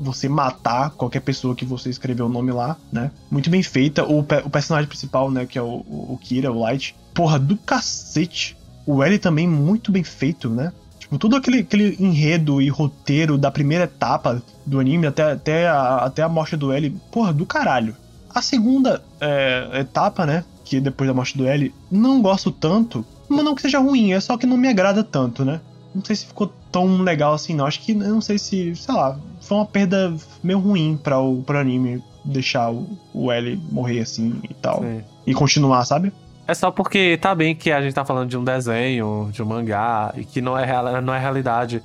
você 0.00 0.28
matar 0.28 0.90
qualquer 0.90 1.20
pessoa 1.20 1.54
que 1.54 1.64
você 1.64 1.90
escreveu 1.90 2.26
o 2.26 2.28
nome 2.28 2.52
lá, 2.52 2.76
né? 2.92 3.10
Muito 3.30 3.50
bem 3.50 3.62
feita. 3.62 4.04
O, 4.04 4.22
pe 4.22 4.36
o 4.36 4.50
personagem 4.50 4.88
principal, 4.88 5.30
né? 5.30 5.44
Que 5.44 5.58
é 5.58 5.62
o, 5.62 5.84
o, 5.86 6.18
Kira, 6.22 6.52
o 6.52 6.58
Light. 6.58 6.94
Porra, 7.12 7.38
do 7.38 7.56
cacete. 7.56 8.56
O 8.86 9.02
L 9.02 9.18
também 9.18 9.46
muito 9.46 9.90
bem 9.90 10.04
feito, 10.04 10.48
né? 10.48 10.72
Tipo, 11.08 11.18
todo 11.18 11.36
aquele, 11.36 11.60
aquele 11.60 11.96
enredo 11.98 12.60
e 12.60 12.68
roteiro 12.68 13.38
da 13.38 13.50
primeira 13.50 13.84
etapa 13.84 14.42
do 14.66 14.78
anime 14.78 15.06
até, 15.06 15.32
até, 15.32 15.66
a, 15.66 15.96
até 15.96 16.22
a 16.22 16.28
morte 16.28 16.54
do 16.54 16.70
L. 16.70 16.90
Porra, 17.10 17.32
do 17.32 17.46
caralho. 17.46 17.96
A 18.28 18.42
segunda 18.42 19.02
é, 19.18 19.80
etapa, 19.80 20.26
né? 20.26 20.44
Que 20.64 20.76
é 20.76 20.80
depois 20.80 21.08
da 21.08 21.14
morte 21.14 21.36
do 21.36 21.46
L, 21.46 21.74
não 21.90 22.20
gosto 22.20 22.52
tanto. 22.52 23.04
Mas 23.26 23.42
não 23.42 23.54
que 23.54 23.62
seja 23.62 23.78
ruim, 23.78 24.12
é 24.12 24.20
só 24.20 24.36
que 24.36 24.46
não 24.46 24.56
me 24.56 24.68
agrada 24.68 25.02
tanto, 25.02 25.44
né? 25.44 25.60
Não 25.94 26.04
sei 26.04 26.14
se 26.14 26.26
ficou 26.26 26.52
tão 26.70 27.00
legal 27.00 27.32
assim, 27.32 27.54
não. 27.54 27.66
Acho 27.66 27.80
que, 27.80 27.94
não 27.94 28.20
sei 28.20 28.38
se, 28.38 28.76
sei 28.76 28.94
lá, 28.94 29.18
foi 29.40 29.56
uma 29.56 29.66
perda 29.66 30.14
meio 30.42 30.58
ruim 30.58 30.98
para 31.02 31.18
o 31.18 31.42
pro 31.42 31.58
anime 31.58 32.02
deixar 32.22 32.70
o, 32.70 32.86
o 33.14 33.32
L 33.32 33.58
morrer 33.72 34.00
assim 34.00 34.34
e 34.48 34.54
tal. 34.54 34.82
Sim. 34.82 35.02
E 35.26 35.34
continuar, 35.34 35.84
sabe? 35.86 36.12
É 36.48 36.54
só 36.54 36.70
porque 36.70 37.18
tá 37.18 37.34
bem 37.34 37.54
que 37.54 37.70
a 37.70 37.82
gente 37.82 37.92
tá 37.92 38.06
falando 38.06 38.30
de 38.30 38.38
um 38.38 38.42
desenho, 38.42 39.28
de 39.30 39.42
um 39.42 39.46
mangá, 39.46 40.14
e 40.16 40.24
que 40.24 40.40
não 40.40 40.58
é, 40.58 40.98
não 41.02 41.12
é 41.14 41.18
realidade. 41.18 41.82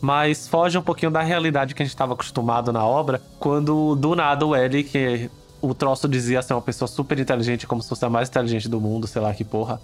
Mas 0.00 0.48
foge 0.48 0.78
um 0.78 0.82
pouquinho 0.82 1.10
da 1.10 1.20
realidade 1.20 1.74
que 1.74 1.82
a 1.82 1.86
gente 1.86 1.94
tava 1.94 2.14
acostumado 2.14 2.72
na 2.72 2.82
obra, 2.82 3.20
quando 3.38 3.94
do 3.94 4.16
nada 4.16 4.46
o 4.46 4.54
L, 4.54 4.82
que 4.84 5.30
o 5.60 5.74
troço 5.74 6.08
dizia 6.08 6.40
ser 6.40 6.54
uma 6.54 6.62
pessoa 6.62 6.88
super 6.88 7.18
inteligente, 7.18 7.66
como 7.66 7.82
se 7.82 7.90
fosse 7.90 8.06
a 8.06 8.10
mais 8.10 8.30
inteligente 8.30 8.70
do 8.70 8.80
mundo, 8.80 9.06
sei 9.06 9.20
lá 9.20 9.34
que 9.34 9.44
porra 9.44 9.78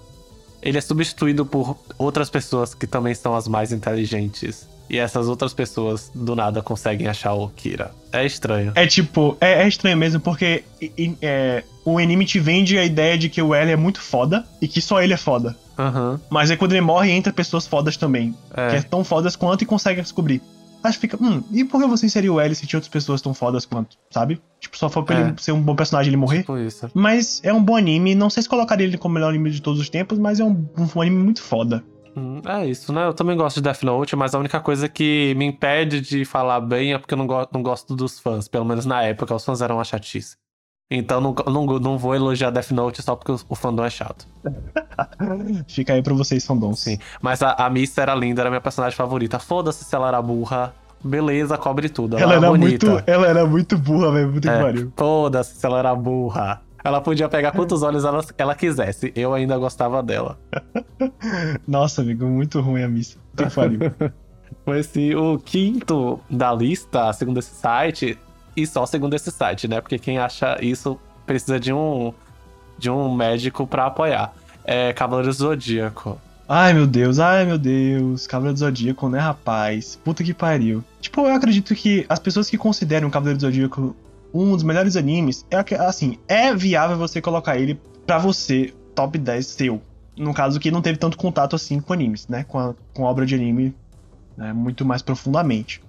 ele 0.63 0.79
é 0.79 0.81
substituído 0.81 1.45
por 1.45 1.77
outras 1.99 2.31
pessoas 2.31 2.75
que 2.75 2.87
também 2.87 3.15
são 3.15 3.35
as 3.35 3.49
mais 3.49 3.73
inteligentes. 3.73 4.69
E 4.89 4.99
essas 4.99 5.27
outras 5.27 5.55
pessoas 5.55 6.11
do 6.15 6.37
nada 6.37 6.61
conseguem 6.61 7.09
achar 7.09 7.33
o 7.33 7.49
Kira. 7.49 7.93
É 8.13 8.27
estranho. 8.27 8.73
É 8.75 8.87
tipo, 8.87 9.37
é, 9.41 9.63
é 9.63 9.69
estranho 9.69 9.97
mesmo, 9.97 10.21
porque 10.21 10.65
é, 11.23 11.65
o 11.85 11.99
anime 11.99 12.27
te 12.27 12.39
vende 12.39 12.77
a 12.79 12.85
ideia 12.85 13.17
de 13.17 13.29
que 13.29 13.41
o 13.41 13.55
L 13.55 13.73
é 13.73 13.77
muito 13.77 14.01
foda 14.01 14.47
e 14.61 14.69
que 14.69 14.83
só 14.83 15.03
ele 15.03 15.15
é 15.15 15.17
foda. 15.17 15.57
Uhum. 15.79 16.21
Mas 16.29 16.51
aí 16.51 16.57
quando 16.57 16.73
ele 16.73 16.83
morre, 16.83 17.11
entra 17.11 17.33
pessoas 17.33 17.67
fodas 17.67 17.97
também. 17.97 18.35
É. 18.55 18.69
Que 18.69 18.77
é 18.77 18.83
tão 18.83 19.03
fodas 19.03 19.35
quanto 19.35 19.63
e 19.63 19.67
conseguem 19.67 20.03
descobrir. 20.03 20.43
Mas 20.83 20.97
fica, 20.97 21.17
hum, 21.19 21.43
e 21.51 21.65
por 21.65 21.81
que 21.81 21.87
você 21.87 22.07
inseriu 22.07 22.35
o 22.35 22.41
L 22.41 22.55
se 22.55 22.67
tinha 22.67 22.79
outras 22.79 22.93
pessoas 22.93 23.23
tão 23.23 23.33
fodas 23.33 23.65
quanto, 23.65 23.97
sabe? 24.11 24.41
Tipo, 24.73 24.79
só 24.79 24.89
foi 24.89 25.05
pra 25.05 25.19
é. 25.19 25.21
ele 25.21 25.35
ser 25.37 25.53
um 25.53 25.61
bom 25.61 25.77
personagem 25.77 26.09
ele 26.09 26.17
morrer. 26.17 26.41
Tipo 26.41 26.57
isso. 26.57 26.91
Mas 26.95 27.41
é 27.45 27.53
um 27.53 27.63
bom 27.63 27.77
anime. 27.77 28.15
Não 28.15 28.31
sei 28.31 28.43
se 28.43 28.49
colocaria 28.49 28.87
ele 28.87 28.97
como 28.97 29.13
o 29.13 29.15
melhor 29.15 29.29
anime 29.29 29.51
de 29.51 29.61
todos 29.61 29.79
os 29.79 29.91
tempos, 29.91 30.19
mas 30.19 30.41
é 30.41 30.45
um, 30.45 30.67
um 30.97 31.01
anime 31.01 31.23
muito 31.23 31.43
foda. 31.43 31.85
Hum, 32.17 32.41
é 32.47 32.67
isso, 32.67 32.93
né? 32.93 33.07
Eu 33.07 33.15
também 33.15 33.37
gosto 33.37 33.57
de 33.57 33.63
Death 33.63 33.83
Note, 33.83 34.17
mas 34.17 34.35
a 34.35 34.39
única 34.39 34.61
coisa 34.61 34.89
que 34.89 35.35
me 35.37 35.47
impede 35.47 36.01
de 36.01 36.25
falar 36.25 36.61
bem 36.61 36.95
é 36.95 36.99
porque 36.99 37.15
eu 37.15 37.19
não, 37.19 37.27
go 37.27 37.47
não 37.53 37.63
gosto 37.63 37.95
dos 37.95 38.19
fãs. 38.19 38.49
Pelo 38.49 38.65
menos 38.65 38.87
na 38.87 39.03
época, 39.03 39.35
os 39.35 39.45
fãs 39.45 39.61
eram 39.61 39.77
uma 39.77 39.85
chatice. 39.85 40.37
Então 40.91 41.21
não, 41.21 41.35
não, 41.47 41.67
não 41.79 41.99
vou 41.99 42.15
elogiar 42.15 42.51
Death 42.51 42.71
Note 42.71 43.03
só 43.03 43.17
porque 43.17 43.33
o, 43.33 43.41
o 43.49 43.55
fandom 43.55 43.85
é 43.85 43.91
chato. 43.91 44.27
Fica 45.69 45.95
aí 45.95 46.03
pra 46.03 46.13
vocês, 46.13 46.45
fandom. 46.45 46.75
Sim. 46.75 46.99
Mas 47.21 47.43
a, 47.43 47.53
a 47.53 47.71
Miss 47.71 47.97
era 47.97 48.15
linda, 48.15 48.43
era 48.43 48.51
minha 48.51 48.61
personagem 48.61 48.97
favorita. 48.97 49.39
Foda-se 49.39 49.85
se 49.85 49.95
ela 49.95 50.09
era 50.09 50.21
burra. 50.21 50.75
Beleza, 51.05 51.59
cobre 51.59 51.89
tudo. 51.89 52.17
Ela, 52.17 52.35
ela 52.35 52.47
era, 52.47 52.49
bonita. 52.49 52.87
muito. 52.87 53.11
Ela 53.11 53.27
era 53.27 53.47
muito 53.47 53.79
burra, 53.79 54.13
velho. 54.13 54.31
Muito 54.31 54.49
é, 54.49 54.57
que 54.57 54.63
pariu. 54.63 54.93
Foda-se 54.97 55.57
se 55.57 55.67
ela 55.67 55.79
era 55.79 55.95
burra. 55.95 56.61
Ela 56.85 57.01
podia 57.01 57.29
pegar 57.29 57.53
quantos 57.53 57.83
olhos 57.83 58.05
ela, 58.05 58.25
ela 58.37 58.55
quisesse. 58.55 59.13
Eu 59.15 59.33
ainda 59.33 59.57
gostava 59.57 60.03
dela. 60.03 60.39
Nossa, 61.67 62.03
amigo, 62.03 62.27
muito 62.27 62.61
ruim 62.61 62.83
a 62.83 62.89
missa. 62.89 63.19
Que 63.37 63.49
pariu. 63.51 63.81
Mas 64.67 64.87
sim, 64.87 65.15
o 65.15 65.39
quinto 65.39 66.21
da 66.29 66.53
lista, 66.53 67.13
segundo 67.13 67.39
esse 67.39 67.55
site, 67.55 68.19
e 68.57 68.67
só 68.67 68.85
segundo 68.85 69.15
esse 69.15 69.31
site, 69.31 69.67
né? 69.67 69.81
Porque 69.81 69.99
quem 69.99 70.19
acha 70.19 70.59
isso 70.61 70.99
precisa 71.27 71.59
de 71.59 71.73
um 71.73 72.13
de 72.79 72.91
um 72.91 73.15
médico 73.15 73.67
para 73.67 73.87
apoiar. 73.87 74.33
É 74.65 74.93
Cavaleiro 74.93 75.33
Zodíaco. 75.33 76.21
Ai 76.55 76.75
meu 76.75 76.87
Deus, 76.87 77.19
ai 77.19 77.47
meu 77.47 77.57
Deus, 77.57 78.27
Cavaleiro 78.27 78.53
do 78.53 78.59
Zodíaco, 78.59 79.09
né, 79.09 79.19
rapaz? 79.19 79.99
Puta 80.05 80.23
que 80.23 80.35
pariu. 80.35 80.85
Tipo, 81.01 81.23
eu 81.23 81.35
acredito 81.35 81.75
que 81.75 82.05
as 82.11 82.19
pessoas 82.19 82.51
que 82.51 82.59
consideram 82.59 83.09
Cavaleiro 83.09 83.39
do 83.39 83.41
Zodíaco 83.41 83.97
um 84.35 84.53
dos 84.53 84.63
melhores 84.63 84.95
animes, 84.95 85.47
é 85.51 85.57
assim, 85.77 86.19
é 86.29 86.55
viável 86.55 86.99
você 86.99 87.23
colocar 87.23 87.57
ele 87.57 87.81
pra 88.07 88.19
você, 88.19 88.75
top 88.95 89.17
10 89.17 89.47
seu. 89.47 89.81
No 90.15 90.35
caso 90.35 90.61
que 90.61 90.71
não 90.71 90.83
teve 90.83 90.99
tanto 90.99 91.17
contato 91.17 91.57
assim 91.57 91.81
com 91.81 91.95
animes, 91.95 92.29
né? 92.29 92.45
Com 92.45 92.59
a, 92.59 92.75
com 92.93 93.07
a 93.07 93.11
obra 93.11 93.25
de 93.25 93.35
anime 93.35 93.75
né, 94.37 94.53
muito 94.53 94.85
mais 94.85 95.01
profundamente. 95.01 95.83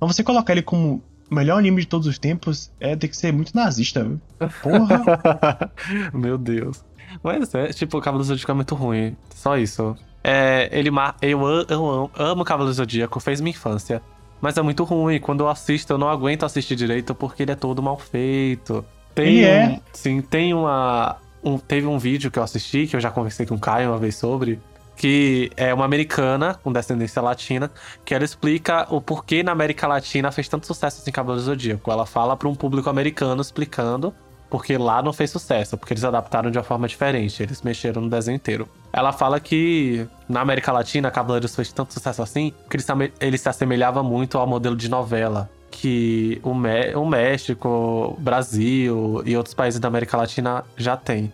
Mas 0.00 0.14
você 0.14 0.22
colocar 0.22 0.52
ele 0.52 0.62
como 0.62 1.02
melhor 1.28 1.58
anime 1.58 1.80
de 1.80 1.88
todos 1.88 2.06
os 2.06 2.16
tempos 2.16 2.70
é 2.78 2.94
ter 2.94 3.08
que 3.08 3.16
ser 3.16 3.32
muito 3.32 3.52
nazista, 3.56 4.04
viu? 4.04 4.20
Porra! 4.62 5.72
Meu 6.14 6.38
Deus. 6.38 6.85
Mas 7.22 7.54
é, 7.54 7.68
tipo, 7.68 7.98
o 7.98 8.00
Cavaleiro 8.00 8.28
Zodíaco 8.28 8.50
é 8.50 8.54
muito 8.54 8.74
ruim. 8.74 9.16
Só 9.34 9.56
isso. 9.56 9.96
É, 10.22 10.68
ele 10.72 10.90
eu, 11.22 11.40
eu, 11.40 11.64
eu 11.68 12.10
amo 12.16 12.42
o 12.42 12.44
Cavaleiro 12.44 12.74
Zodíaco, 12.74 13.20
fez 13.20 13.40
minha 13.40 13.50
infância. 13.50 14.02
Mas 14.40 14.56
é 14.56 14.62
muito 14.62 14.84
ruim. 14.84 15.20
Quando 15.20 15.40
eu 15.40 15.48
assisto, 15.48 15.92
eu 15.92 15.98
não 15.98 16.08
aguento 16.08 16.44
assistir 16.44 16.74
direito 16.76 17.14
porque 17.14 17.44
ele 17.44 17.52
é 17.52 17.54
todo 17.54 17.82
mal 17.82 17.98
feito. 17.98 18.84
Tem, 19.14 19.38
ele 19.38 19.44
é. 19.44 19.80
Sim, 19.92 20.20
tem 20.20 20.52
uma. 20.52 21.16
Um, 21.42 21.58
teve 21.58 21.86
um 21.86 21.98
vídeo 21.98 22.30
que 22.30 22.38
eu 22.38 22.42
assisti, 22.42 22.86
que 22.86 22.96
eu 22.96 23.00
já 23.00 23.10
conversei 23.10 23.46
com 23.46 23.54
o 23.54 23.58
Caio 23.58 23.90
uma 23.90 23.98
vez 23.98 24.16
sobre, 24.16 24.60
que 24.96 25.50
é 25.56 25.72
uma 25.72 25.84
americana 25.84 26.54
com 26.54 26.72
descendência 26.72 27.22
latina, 27.22 27.70
que 28.04 28.12
ela 28.12 28.24
explica 28.24 28.84
o 28.90 29.00
porquê 29.00 29.44
na 29.44 29.52
América 29.52 29.86
Latina 29.86 30.32
fez 30.32 30.48
tanto 30.48 30.66
sucesso 30.66 31.00
assim 31.00 31.12
Cavaleiro 31.12 31.44
Zodíaco. 31.44 31.90
Ela 31.90 32.04
fala 32.04 32.36
para 32.36 32.48
um 32.48 32.54
público 32.54 32.90
americano 32.90 33.40
explicando 33.40 34.12
porque 34.48 34.78
lá 34.78 35.02
não 35.02 35.12
fez 35.12 35.30
sucesso, 35.30 35.76
porque 35.76 35.92
eles 35.92 36.04
adaptaram 36.04 36.50
de 36.50 36.58
uma 36.58 36.64
forma 36.64 36.86
diferente, 36.86 37.42
eles 37.42 37.62
mexeram 37.62 38.02
no 38.02 38.08
desenho 38.08 38.36
inteiro. 38.36 38.68
Ela 38.92 39.12
fala 39.12 39.40
que 39.40 40.06
na 40.28 40.40
América 40.40 40.72
Latina, 40.72 41.10
Cavaleiros 41.10 41.54
fez 41.54 41.72
tanto 41.72 41.92
sucesso 41.92 42.22
assim, 42.22 42.52
que 42.70 42.76
ele, 43.20 43.38
se 43.38 43.48
assemelhava 43.48 44.02
muito 44.02 44.38
ao 44.38 44.46
modelo 44.46 44.76
de 44.76 44.88
novela 44.88 45.50
que 45.70 46.40
o, 46.42 46.52
o 46.98 47.06
México, 47.06 48.16
Brasil 48.18 49.22
e 49.26 49.36
outros 49.36 49.54
países 49.54 49.78
da 49.78 49.88
América 49.88 50.16
Latina 50.16 50.64
já 50.76 50.96
tem. 50.96 51.30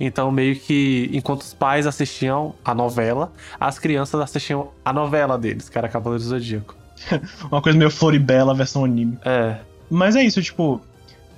Então, 0.00 0.30
meio 0.32 0.56
que 0.56 1.10
enquanto 1.12 1.42
os 1.42 1.52
pais 1.52 1.86
assistiam 1.86 2.54
a 2.64 2.74
novela, 2.74 3.30
as 3.60 3.78
crianças 3.78 4.20
assistiam 4.20 4.70
a 4.84 4.92
novela 4.92 5.36
deles, 5.36 5.68
que 5.68 5.76
era 5.76 5.88
Cavaleiros 5.88 6.24
do 6.24 6.30
Zodíaco. 6.30 6.74
Uma 7.50 7.60
coisa 7.60 7.78
meio 7.78 7.90
Floribela 7.90 8.54
versão 8.54 8.84
anime. 8.84 9.18
É. 9.24 9.56
Mas 9.90 10.16
é 10.16 10.24
isso, 10.24 10.40
tipo, 10.42 10.80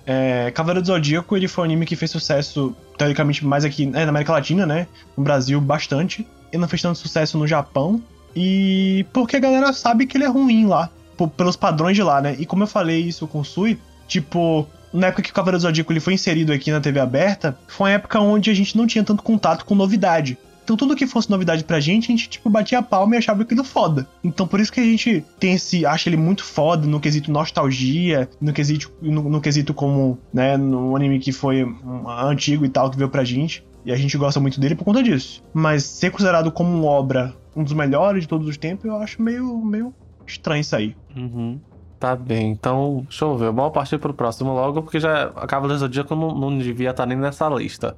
é, 0.06 0.50
Cavaleiro 0.50 0.82
do 0.82 0.86
Zodíaco 0.86 1.36
ele 1.36 1.48
foi 1.48 1.62
um 1.62 1.64
anime 1.66 1.86
que 1.86 1.96
fez 1.96 2.10
sucesso, 2.10 2.76
teoricamente, 2.98 3.44
mais 3.44 3.64
aqui 3.64 3.84
é, 3.94 4.04
na 4.04 4.10
América 4.10 4.32
Latina, 4.32 4.66
né? 4.66 4.86
No 5.16 5.24
Brasil, 5.24 5.60
bastante. 5.60 6.26
Ele 6.52 6.60
não 6.60 6.68
fez 6.68 6.82
tanto 6.82 6.98
sucesso 6.98 7.38
no 7.38 7.46
Japão. 7.46 8.02
E 8.36 9.06
porque 9.12 9.36
a 9.36 9.40
galera 9.40 9.72
sabe 9.72 10.06
que 10.06 10.16
ele 10.16 10.24
é 10.24 10.28
ruim 10.28 10.66
lá, 10.66 10.90
pelos 11.36 11.56
padrões 11.56 11.96
de 11.96 12.02
lá, 12.02 12.20
né? 12.20 12.36
E 12.38 12.44
como 12.44 12.64
eu 12.64 12.66
falei 12.66 13.00
isso 13.00 13.26
com 13.26 13.40
o 13.40 13.44
Sui, 13.44 13.78
tipo, 14.08 14.66
na 14.92 15.08
época 15.08 15.22
que 15.22 15.30
o 15.30 15.34
Cavaleiro 15.34 15.58
do 15.58 15.62
Zodíaco 15.62 15.92
ele 15.92 16.00
foi 16.00 16.14
inserido 16.14 16.52
aqui 16.52 16.70
na 16.70 16.80
TV 16.80 17.00
aberta, 17.00 17.56
foi 17.68 17.90
uma 17.90 17.94
época 17.94 18.20
onde 18.20 18.50
a 18.50 18.54
gente 18.54 18.76
não 18.76 18.86
tinha 18.86 19.04
tanto 19.04 19.22
contato 19.22 19.64
com 19.64 19.74
novidade. 19.74 20.36
Então 20.64 20.76
tudo 20.76 20.96
que 20.96 21.06
fosse 21.06 21.30
novidade 21.30 21.62
pra 21.62 21.78
gente, 21.78 22.06
a 22.06 22.16
gente, 22.16 22.28
tipo, 22.28 22.48
batia 22.48 22.78
a 22.78 22.82
palma 22.82 23.14
e 23.14 23.18
achava 23.18 23.42
aquilo 23.42 23.62
foda. 23.62 24.08
Então 24.24 24.46
por 24.46 24.58
isso 24.58 24.72
que 24.72 24.80
a 24.80 24.84
gente 24.84 25.22
tem 25.38 25.54
esse. 25.54 25.84
acha 25.84 26.08
ele 26.08 26.16
muito 26.16 26.42
foda 26.42 26.86
no 26.86 26.98
quesito 26.98 27.30
nostalgia, 27.30 28.28
no 28.40 28.52
quesito, 28.52 28.90
no, 29.00 29.28
no 29.28 29.40
quesito 29.40 29.74
como, 29.74 30.18
né, 30.32 30.56
no 30.56 30.96
anime 30.96 31.18
que 31.18 31.32
foi 31.32 31.62
um, 31.64 32.08
antigo 32.08 32.64
e 32.64 32.68
tal, 32.68 32.90
que 32.90 32.96
veio 32.96 33.10
pra 33.10 33.22
gente. 33.22 33.64
E 33.84 33.92
a 33.92 33.96
gente 33.96 34.16
gosta 34.16 34.40
muito 34.40 34.58
dele 34.58 34.74
por 34.74 34.84
conta 34.84 35.02
disso. 35.02 35.44
Mas 35.52 35.84
ser 35.84 36.10
considerado 36.10 36.50
como 36.50 36.74
uma 36.74 36.86
obra, 36.86 37.34
um 37.54 37.62
dos 37.62 37.74
melhores 37.74 38.22
de 38.22 38.28
todos 38.28 38.48
os 38.48 38.56
tempos, 38.56 38.86
eu 38.86 38.96
acho 38.96 39.20
meio, 39.20 39.58
meio 39.62 39.94
estranho 40.26 40.62
isso 40.62 40.74
aí. 40.74 40.96
Uhum. 41.14 41.60
Tá 42.00 42.16
bem, 42.16 42.50
então, 42.50 43.04
deixa 43.08 43.24
eu 43.24 43.36
ver. 43.36 43.52
Vamos 43.52 43.72
partir 43.72 43.98
pro 43.98 44.12
próximo 44.14 44.52
logo, 44.52 44.82
porque 44.82 45.00
já 45.00 45.24
a 45.36 45.46
Cavaleiro 45.46 45.78
do 45.78 45.86
Zodíaco 45.86 46.14
não, 46.14 46.34
não 46.34 46.58
devia 46.58 46.90
estar 46.90 47.06
nem 47.06 47.16
nessa 47.16 47.48
lista. 47.48 47.96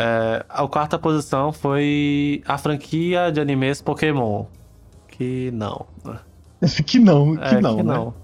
É, 0.00 0.46
a 0.48 0.64
quarta 0.68 0.96
posição 0.96 1.52
foi 1.52 2.40
a 2.46 2.56
franquia 2.56 3.32
de 3.32 3.40
animes 3.40 3.82
Pokémon. 3.82 4.44
Que 5.08 5.50
não. 5.50 5.86
que 6.86 7.00
não, 7.00 7.36
que 7.36 7.56
é, 7.56 7.60
não. 7.60 7.76
Que 7.76 7.82
né? 7.82 7.94
não. 7.94 8.14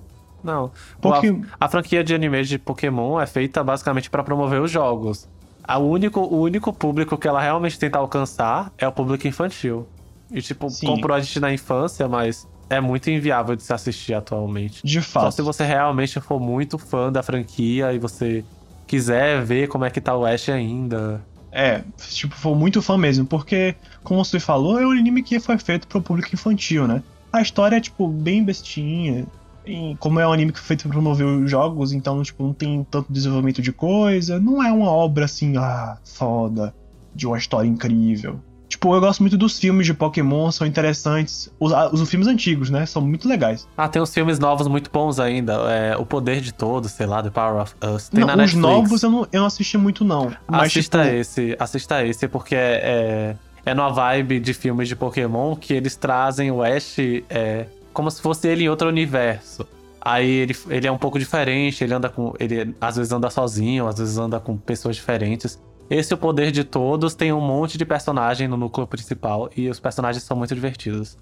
Não. 0.45 0.71
Porque... 1.01 1.29
A, 1.59 1.65
a, 1.65 1.69
franquia 1.69 2.05
de 2.05 2.15
animes 2.15 2.49
de 2.49 2.59
Pokémon 2.61 3.19
é 3.19 3.27
feita 3.27 3.65
basicamente 3.65 4.09
para 4.09 4.23
promover 4.23 4.61
os 4.61 4.71
jogos. 4.71 5.29
A 5.65 5.79
único, 5.79 6.21
o 6.21 6.43
único 6.43 6.73
público 6.73 7.19
que 7.19 7.27
ela 7.27 7.41
realmente 7.41 7.77
tenta 7.77 7.99
alcançar 7.99 8.73
é 8.79 8.87
o 8.87 8.93
público 8.93 9.27
infantil. 9.27 9.89
E, 10.31 10.41
tipo, 10.41 10.71
Sim. 10.71 10.87
comprou 10.87 11.17
a 11.17 11.21
gente 11.21 11.41
na 11.41 11.53
infância, 11.53 12.07
mas 12.07 12.47
é 12.71 12.81
muito 12.81 13.11
inviável 13.11 13.57
de 13.57 13.65
se 13.65 13.73
assistir 13.73 14.15
atualmente. 14.15 14.81
De 14.85 15.01
fato. 15.01 15.25
Só 15.25 15.31
se 15.33 15.43
você 15.43 15.65
realmente 15.65 16.21
for 16.21 16.39
muito 16.39 16.79
fã 16.79 17.11
da 17.11 17.23
franquia 17.23 17.93
e 17.93 17.99
você 17.99 18.45
quiser 18.87 19.43
ver 19.43 19.67
como 19.67 19.85
é 19.85 19.91
que 19.91 20.01
tá 20.01 20.17
o 20.17 20.25
Ash 20.25 20.51
ainda. 20.51 21.21
É, 21.57 21.85
tipo, 22.09 22.35
foi 22.35 22.53
muito 22.57 22.83
fã 22.83 22.99
mesmo, 22.99 23.25
porque, 23.25 23.77
como 24.03 24.25
você 24.25 24.41
falou, 24.41 24.81
é 24.81 24.85
um 24.85 24.91
anime 24.91 25.23
que 25.23 25.39
foi 25.39 25.57
feito 25.57 25.87
pro 25.87 26.03
público 26.03 26.31
infantil, 26.35 26.89
né? 26.89 27.01
A 27.33 27.41
história 27.41 27.77
é, 27.77 27.81
tipo, 27.81 28.09
bem 28.09 28.43
bestinha. 28.43 29.25
E 29.65 29.97
como 30.01 30.19
é 30.19 30.27
um 30.27 30.33
anime 30.33 30.51
que 30.51 30.59
foi 30.59 30.67
feito 30.69 30.83
pra 30.83 30.91
promover 30.91 31.25
os 31.25 31.49
jogos, 31.49 31.93
então, 31.93 32.21
tipo, 32.25 32.43
não 32.43 32.53
tem 32.53 32.85
tanto 32.91 33.13
desenvolvimento 33.13 33.63
de 33.63 33.73
coisa. 33.73 34.41
Não 34.41 34.61
é 34.61 34.73
uma 34.73 34.91
obra 34.91 35.27
assim, 35.27 35.57
ah, 35.57 35.97
foda, 36.05 36.75
de 37.15 37.25
uma 37.25 37.39
história 37.39 37.69
incrível. 37.69 38.41
Tipo, 38.85 38.95
eu 38.95 39.01
gosto 39.01 39.21
muito 39.21 39.39
dos 39.39 39.59
filmes 39.59 39.87
de 39.87 39.95
Pokémon, 39.95 40.51
são 40.53 40.67
interessantes. 40.67 41.51
Os, 41.59 41.73
os 41.91 42.11
filmes 42.11 42.29
antigos, 42.29 42.69
né? 42.69 42.85
São 42.85 43.01
muito 43.01 43.27
legais. 43.27 43.67
Ah, 43.79 43.89
tem 43.89 44.03
uns 44.03 44.13
filmes 44.13 44.39
novos 44.39 44.69
muito 44.69 44.91
bons 44.91 45.19
ainda. 45.19 45.55
É, 45.71 45.97
o 45.97 46.05
Poder 46.05 46.43
de 46.43 46.53
Todos, 46.53 46.91
sei 46.91 47.07
lá, 47.07 47.23
The 47.23 47.31
Power 47.31 47.63
of 47.63 47.75
Us. 47.83 48.11
Tem 48.11 48.21
não, 48.21 48.27
na 48.27 48.35
os 48.35 48.53
Netflix. 48.53 48.63
novos 48.63 49.03
eu 49.03 49.11
não, 49.11 49.29
eu 49.33 49.41
não 49.41 49.47
assisti 49.47 49.79
muito, 49.79 50.05
não. 50.05 50.37
Mas, 50.47 50.65
assista 50.65 51.03
tipo, 51.03 51.17
esse, 51.17 51.57
assista 51.59 52.05
esse, 52.05 52.29
porque 52.29 52.55
é, 52.55 53.37
é, 53.65 53.71
é 53.71 53.75
numa 53.75 53.91
vibe 53.91 54.39
de 54.39 54.53
filmes 54.53 54.87
de 54.87 54.95
Pokémon 54.95 55.57
que 55.57 55.73
eles 55.73 55.97
trazem 55.97 56.51
o 56.51 56.63
Ash 56.63 56.99
é, 57.31 57.65
como 57.91 58.11
se 58.11 58.21
fosse 58.21 58.47
ele 58.49 58.65
em 58.65 58.69
outro 58.69 58.87
universo. 58.87 59.67
Aí 59.99 60.31
ele, 60.31 60.55
ele 60.69 60.87
é 60.87 60.93
um 60.93 60.99
pouco 60.99 61.19
diferente, 61.19 61.83
ele 61.83 61.95
anda 61.95 62.11
com. 62.11 62.35
Ele 62.39 62.75
às 62.79 62.97
vezes 62.97 63.11
anda 63.11 63.31
sozinho, 63.31 63.87
às 63.87 63.97
vezes 63.97 64.19
anda 64.19 64.39
com 64.39 64.59
pessoas 64.59 64.95
diferentes. 64.95 65.59
Esse 65.91 66.13
é 66.13 66.17
o 66.17 66.19
poder 66.19 66.51
de 66.51 66.65
todos, 66.65 67.15
tem 67.15 67.33
um 67.33 67.41
monte 67.41 67.77
de 67.77 67.85
personagem 67.85 68.49
no 68.49 68.57
núcleo 68.57 68.87
principal 68.87 69.51
e 69.57 69.69
os 69.69 69.79
personagens 69.79 70.23
são 70.25 70.37
muito 70.37 70.55
divertidos. 70.55 71.17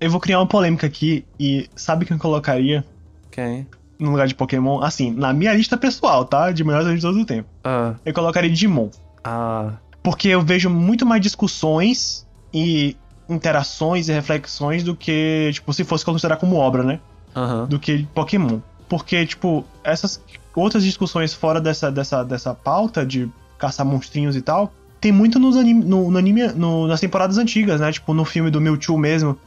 Eu 0.00 0.10
vou 0.10 0.20
criar 0.20 0.38
uma 0.40 0.46
polêmica 0.46 0.86
aqui 0.86 1.24
e 1.38 1.68
sabe 1.76 2.04
quem 2.04 2.16
eu 2.16 2.20
colocaria 2.20 2.84
Quem? 3.30 3.66
no 3.98 4.10
lugar 4.10 4.26
de 4.26 4.34
Pokémon? 4.34 4.82
Assim, 4.82 5.10
na 5.10 5.32
minha 5.32 5.52
lista 5.54 5.76
pessoal, 5.76 6.24
tá? 6.24 6.50
De 6.50 6.62
melhores 6.64 6.94
de 6.94 7.00
todo 7.00 7.18
o 7.20 7.24
tempo. 7.24 7.48
Ah, 7.64 7.94
Eu 8.04 8.12
colocaria 8.12 8.50
Digimon. 8.50 8.90
ah, 9.24 9.72
Porque 10.02 10.28
eu 10.28 10.42
vejo 10.42 10.68
muito 10.70 11.04
mais 11.06 11.20
discussões 11.22 12.26
e 12.52 12.96
interações 13.28 14.08
e 14.08 14.12
reflexões 14.12 14.82
do 14.84 14.94
que, 14.94 15.50
tipo, 15.52 15.72
se 15.72 15.82
fosse 15.84 16.04
considerar 16.04 16.36
como 16.36 16.56
obra, 16.56 16.82
né? 16.82 17.00
aham. 17.34 17.66
Do 17.66 17.78
que 17.78 18.06
Pokémon. 18.14 18.60
Porque, 18.88 19.26
tipo, 19.26 19.64
essas 19.82 20.22
outras 20.54 20.84
discussões 20.84 21.34
fora 21.34 21.60
dessa, 21.60 21.90
dessa, 21.90 22.22
dessa 22.22 22.54
pauta 22.54 23.04
de 23.04 23.28
caçar 23.58 23.84
monstrinhos 23.86 24.36
e 24.36 24.42
tal, 24.42 24.72
tem 25.00 25.12
muito 25.12 25.38
nos 25.38 25.56
anime, 25.56 25.84
no, 25.84 26.10
no 26.10 26.18
anime, 26.18 26.48
no- 26.48 26.86
nas 26.86 27.00
temporadas 27.00 27.38
antigas, 27.38 27.80
né? 27.80 27.92
Tipo, 27.92 28.12
no 28.14 28.24
filme 28.24 28.50
do 28.50 28.60
Mewtwo 28.60 28.96
mesmo, 28.98 29.38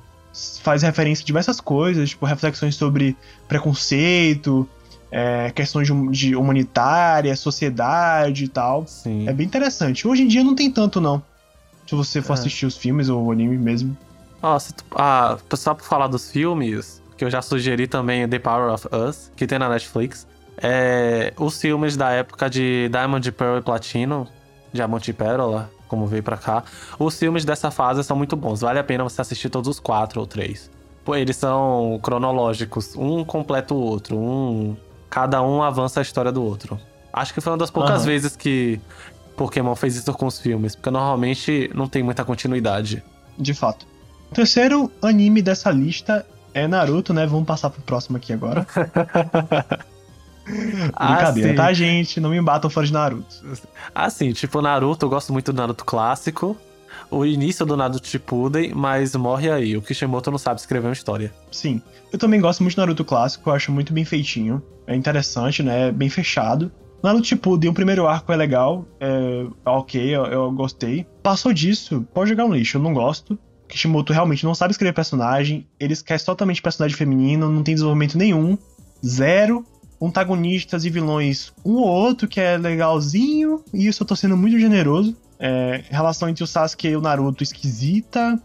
faz 0.62 0.84
referência 0.84 1.24
a 1.24 1.26
diversas 1.26 1.60
coisas, 1.60 2.10
tipo, 2.10 2.26
reflexões 2.26 2.76
sobre 2.76 3.16
preconceito, 3.48 4.68
é, 5.12 5.52
questões 5.52 5.88
de, 5.88 6.08
de 6.10 6.36
humanitária, 6.36 7.36
sociedade 7.36 8.46
e 8.46 8.48
tal. 8.48 8.86
Sim. 8.88 9.28
É 9.28 9.34
bem 9.34 9.46
interessante. 9.46 10.08
Hoje 10.08 10.24
em 10.24 10.28
dia 10.28 10.44
não 10.44 10.56
tem 10.56 10.72
tanto, 10.72 11.00
não. 11.02 11.22
Se 11.88 11.96
você 11.96 12.22
for 12.22 12.34
É. 12.34 12.36
assistir 12.36 12.66
os 12.66 12.78
filmes 12.78 13.10
ou 13.10 13.26
o 13.26 13.32
anime 13.32 13.58
mesmo. 13.58 13.98
Ah, 14.42 15.38
só 15.56 15.74
pra 15.74 15.84
falar 15.84 16.08
dos 16.08 16.30
filmes, 16.32 17.02
que 17.18 17.26
eu 17.26 17.30
já 17.32 17.42
sugeri 17.42 17.88
também 17.88 18.28
The 18.28 18.40
Power 18.40 18.72
of 18.74 18.88
Us, 18.94 19.32
que 19.36 19.46
tem 19.48 19.58
na 19.60 19.68
Netflix. 19.68 20.28
É, 20.62 21.34
os 21.38 21.60
filmes 21.60 21.96
da 21.96 22.12
época 22.12 22.50
de 22.50 22.90
Diamond, 22.90 23.32
Pearl 23.32 23.58
e 23.58 23.62
Platino, 23.62 24.28
Diamante 24.74 25.12
e 25.12 25.14
Pérola, 25.14 25.70
como 25.88 26.06
veio 26.06 26.22
pra 26.24 26.38
cá. 26.38 26.64
Os 26.98 27.18
filmes 27.18 27.46
dessa 27.46 27.72
fase 27.72 28.04
são 28.04 28.16
muito 28.16 28.36
bons. 28.36 28.62
Vale 28.62 28.80
a 28.80 28.84
pena 28.84 29.04
você 29.04 29.22
assistir 29.22 29.50
todos 29.50 29.68
os 29.70 29.80
quatro 29.80 30.20
ou 30.20 30.28
três. 30.28 30.70
Pô, 31.04 31.16
eles 31.16 31.36
são 31.38 32.00
cronológicos. 32.04 32.96
Um 32.96 33.24
completa 33.24 33.74
o 33.74 33.78
outro. 33.78 34.18
Um, 34.18 34.78
cada 35.10 35.42
um 35.42 35.64
avança 35.64 36.00
a 36.00 36.04
história 36.04 36.32
do 36.32 36.44
outro. 36.44 36.80
Acho 37.12 37.34
que 37.34 37.42
foi 37.42 37.52
uma 37.52 37.58
das 37.58 37.72
poucas 37.72 38.02
Aham. 38.02 38.06
vezes 38.06 38.36
que 38.36 38.80
Pokémon 39.36 39.76
fez 39.76 39.96
isso 39.96 40.14
com 40.14 40.28
os 40.28 40.40
filmes. 40.40 40.76
Porque 40.76 40.92
normalmente 40.92 41.72
não 41.74 41.88
tem 41.88 42.04
muita 42.04 42.24
continuidade. 42.24 43.02
De 43.38 43.54
fato. 43.54 43.88
O 44.30 44.36
terceiro 44.36 44.92
anime 45.02 45.42
dessa 45.42 45.72
lista 45.72 46.26
é 46.54 46.68
Naruto, 46.68 47.14
né? 47.14 47.26
Vamos 47.26 47.48
passar 47.48 47.70
pro 47.72 47.82
próximo 47.82 48.18
aqui 48.18 48.32
agora. 48.34 48.68
Brincadeira, 50.98 51.50
sim. 51.50 51.56
tá, 51.56 51.74
gente? 51.74 52.20
Não 52.20 52.30
me 52.30 52.42
batam 52.42 52.70
fora 52.70 52.86
de 52.86 52.94
Naruto. 52.94 53.36
Assim, 53.94 54.32
tipo, 54.34 54.62
Naruto, 54.62 55.06
eu 55.06 55.10
gosto 55.10 55.32
muito 55.32 55.54
do 55.54 55.58
Naruto 55.58 55.86
clássico. 55.86 56.58
O 57.12 57.26
início 57.26 57.66
do 57.66 57.76
Naruto 57.76 58.08
Shippuden, 58.08 58.74
mas 58.74 59.16
morre 59.16 59.50
aí. 59.50 59.76
O 59.76 59.82
Kishimoto 59.82 60.30
não 60.30 60.38
sabe 60.38 60.60
escrever 60.60 60.88
uma 60.88 60.94
história. 60.94 61.34
Sim. 61.52 61.82
Eu 62.12 62.20
também 62.20 62.40
gosto 62.40 62.62
muito 62.62 62.74
de 62.74 62.80
Naruto 62.80 63.06
clássico, 63.06 63.50
eu 63.50 63.54
acho 63.54 63.72
muito 63.72 63.94
bem 63.94 64.06
feitinho. 64.06 64.62
É 64.86 64.96
interessante, 64.96 65.64
né? 65.64 65.88
É 65.88 65.92
bem 65.92 66.10
fechado. 66.10 66.72
Naruto 67.02 67.28
Shippuden, 67.28 67.70
o 67.70 67.74
primeiro 67.74 68.08
arco 68.08 68.32
é 68.32 68.36
legal, 68.36 68.86
é 69.00 69.46
ok, 69.66 70.02
eu, 70.04 70.26
eu 70.26 70.52
gostei. 70.52 71.06
Passou 71.24 71.54
disso, 71.54 72.06
pode 72.14 72.30
jogar 72.30 72.46
um 72.46 72.54
lixo, 72.54 72.78
eu 72.78 72.82
não 72.82 72.94
gosto. 72.94 73.40
Kishimoto 73.70 74.12
realmente 74.12 74.44
não 74.44 74.56
sabe 74.56 74.72
escrever 74.72 74.94
personagem, 74.94 75.68
ele 75.80 75.94
esquece 75.94 76.26
totalmente 76.26 76.62
personagem 76.62 76.98
feminino, 76.98 77.50
não 77.50 77.64
tem 77.64 77.76
desenvolvimento 77.76 78.18
nenhum, 78.18 78.58
zero. 79.06 79.64
Antagonistas 80.02 80.86
e 80.86 80.90
vilões, 80.90 81.52
um 81.66 81.76
ou 81.76 81.88
outro 81.88 82.28
que 82.28 82.40
é 82.40 82.58
legalzinho, 82.58 83.64
e 83.74 83.88
isso 83.88 84.04
eu 84.04 84.08
tô 84.08 84.16
sendo 84.16 84.38
muito 84.38 84.58
generoso. 84.60 85.16
É, 85.40 85.84
relação 85.90 86.30
entre 86.30 86.44
o 86.44 86.48
Sasuke 86.48 86.88
e 86.88 86.96
o 86.96 87.02
Naruto 87.02 87.44
esquisita, 87.44 88.42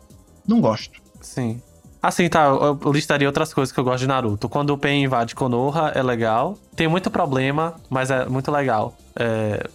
não 0.47 0.61
gosto. 0.61 1.01
Sim. 1.21 1.61
Assim, 2.03 2.29
tá, 2.29 2.45
eu 2.45 2.93
listaria 2.93 3.27
outras 3.27 3.55
coisas 3.55 3.73
que 3.73 3.81
eu 3.81 3.85
gosto 3.85 4.01
de 4.01 4.07
Naruto. 4.07 4.49
Quando 4.49 4.71
o 4.71 4.79
Pen 4.79 5.05
invade 5.05 5.35
Konoha, 5.35 5.91
é 5.95 6.03
legal. 6.03 6.59
Tem 6.77 6.87
muito 6.87 7.11
problema, 7.11 7.77
mas 7.89 8.11
é 8.11 8.27
muito 8.27 8.51
legal. 8.51 8.95
É, 9.17 9.67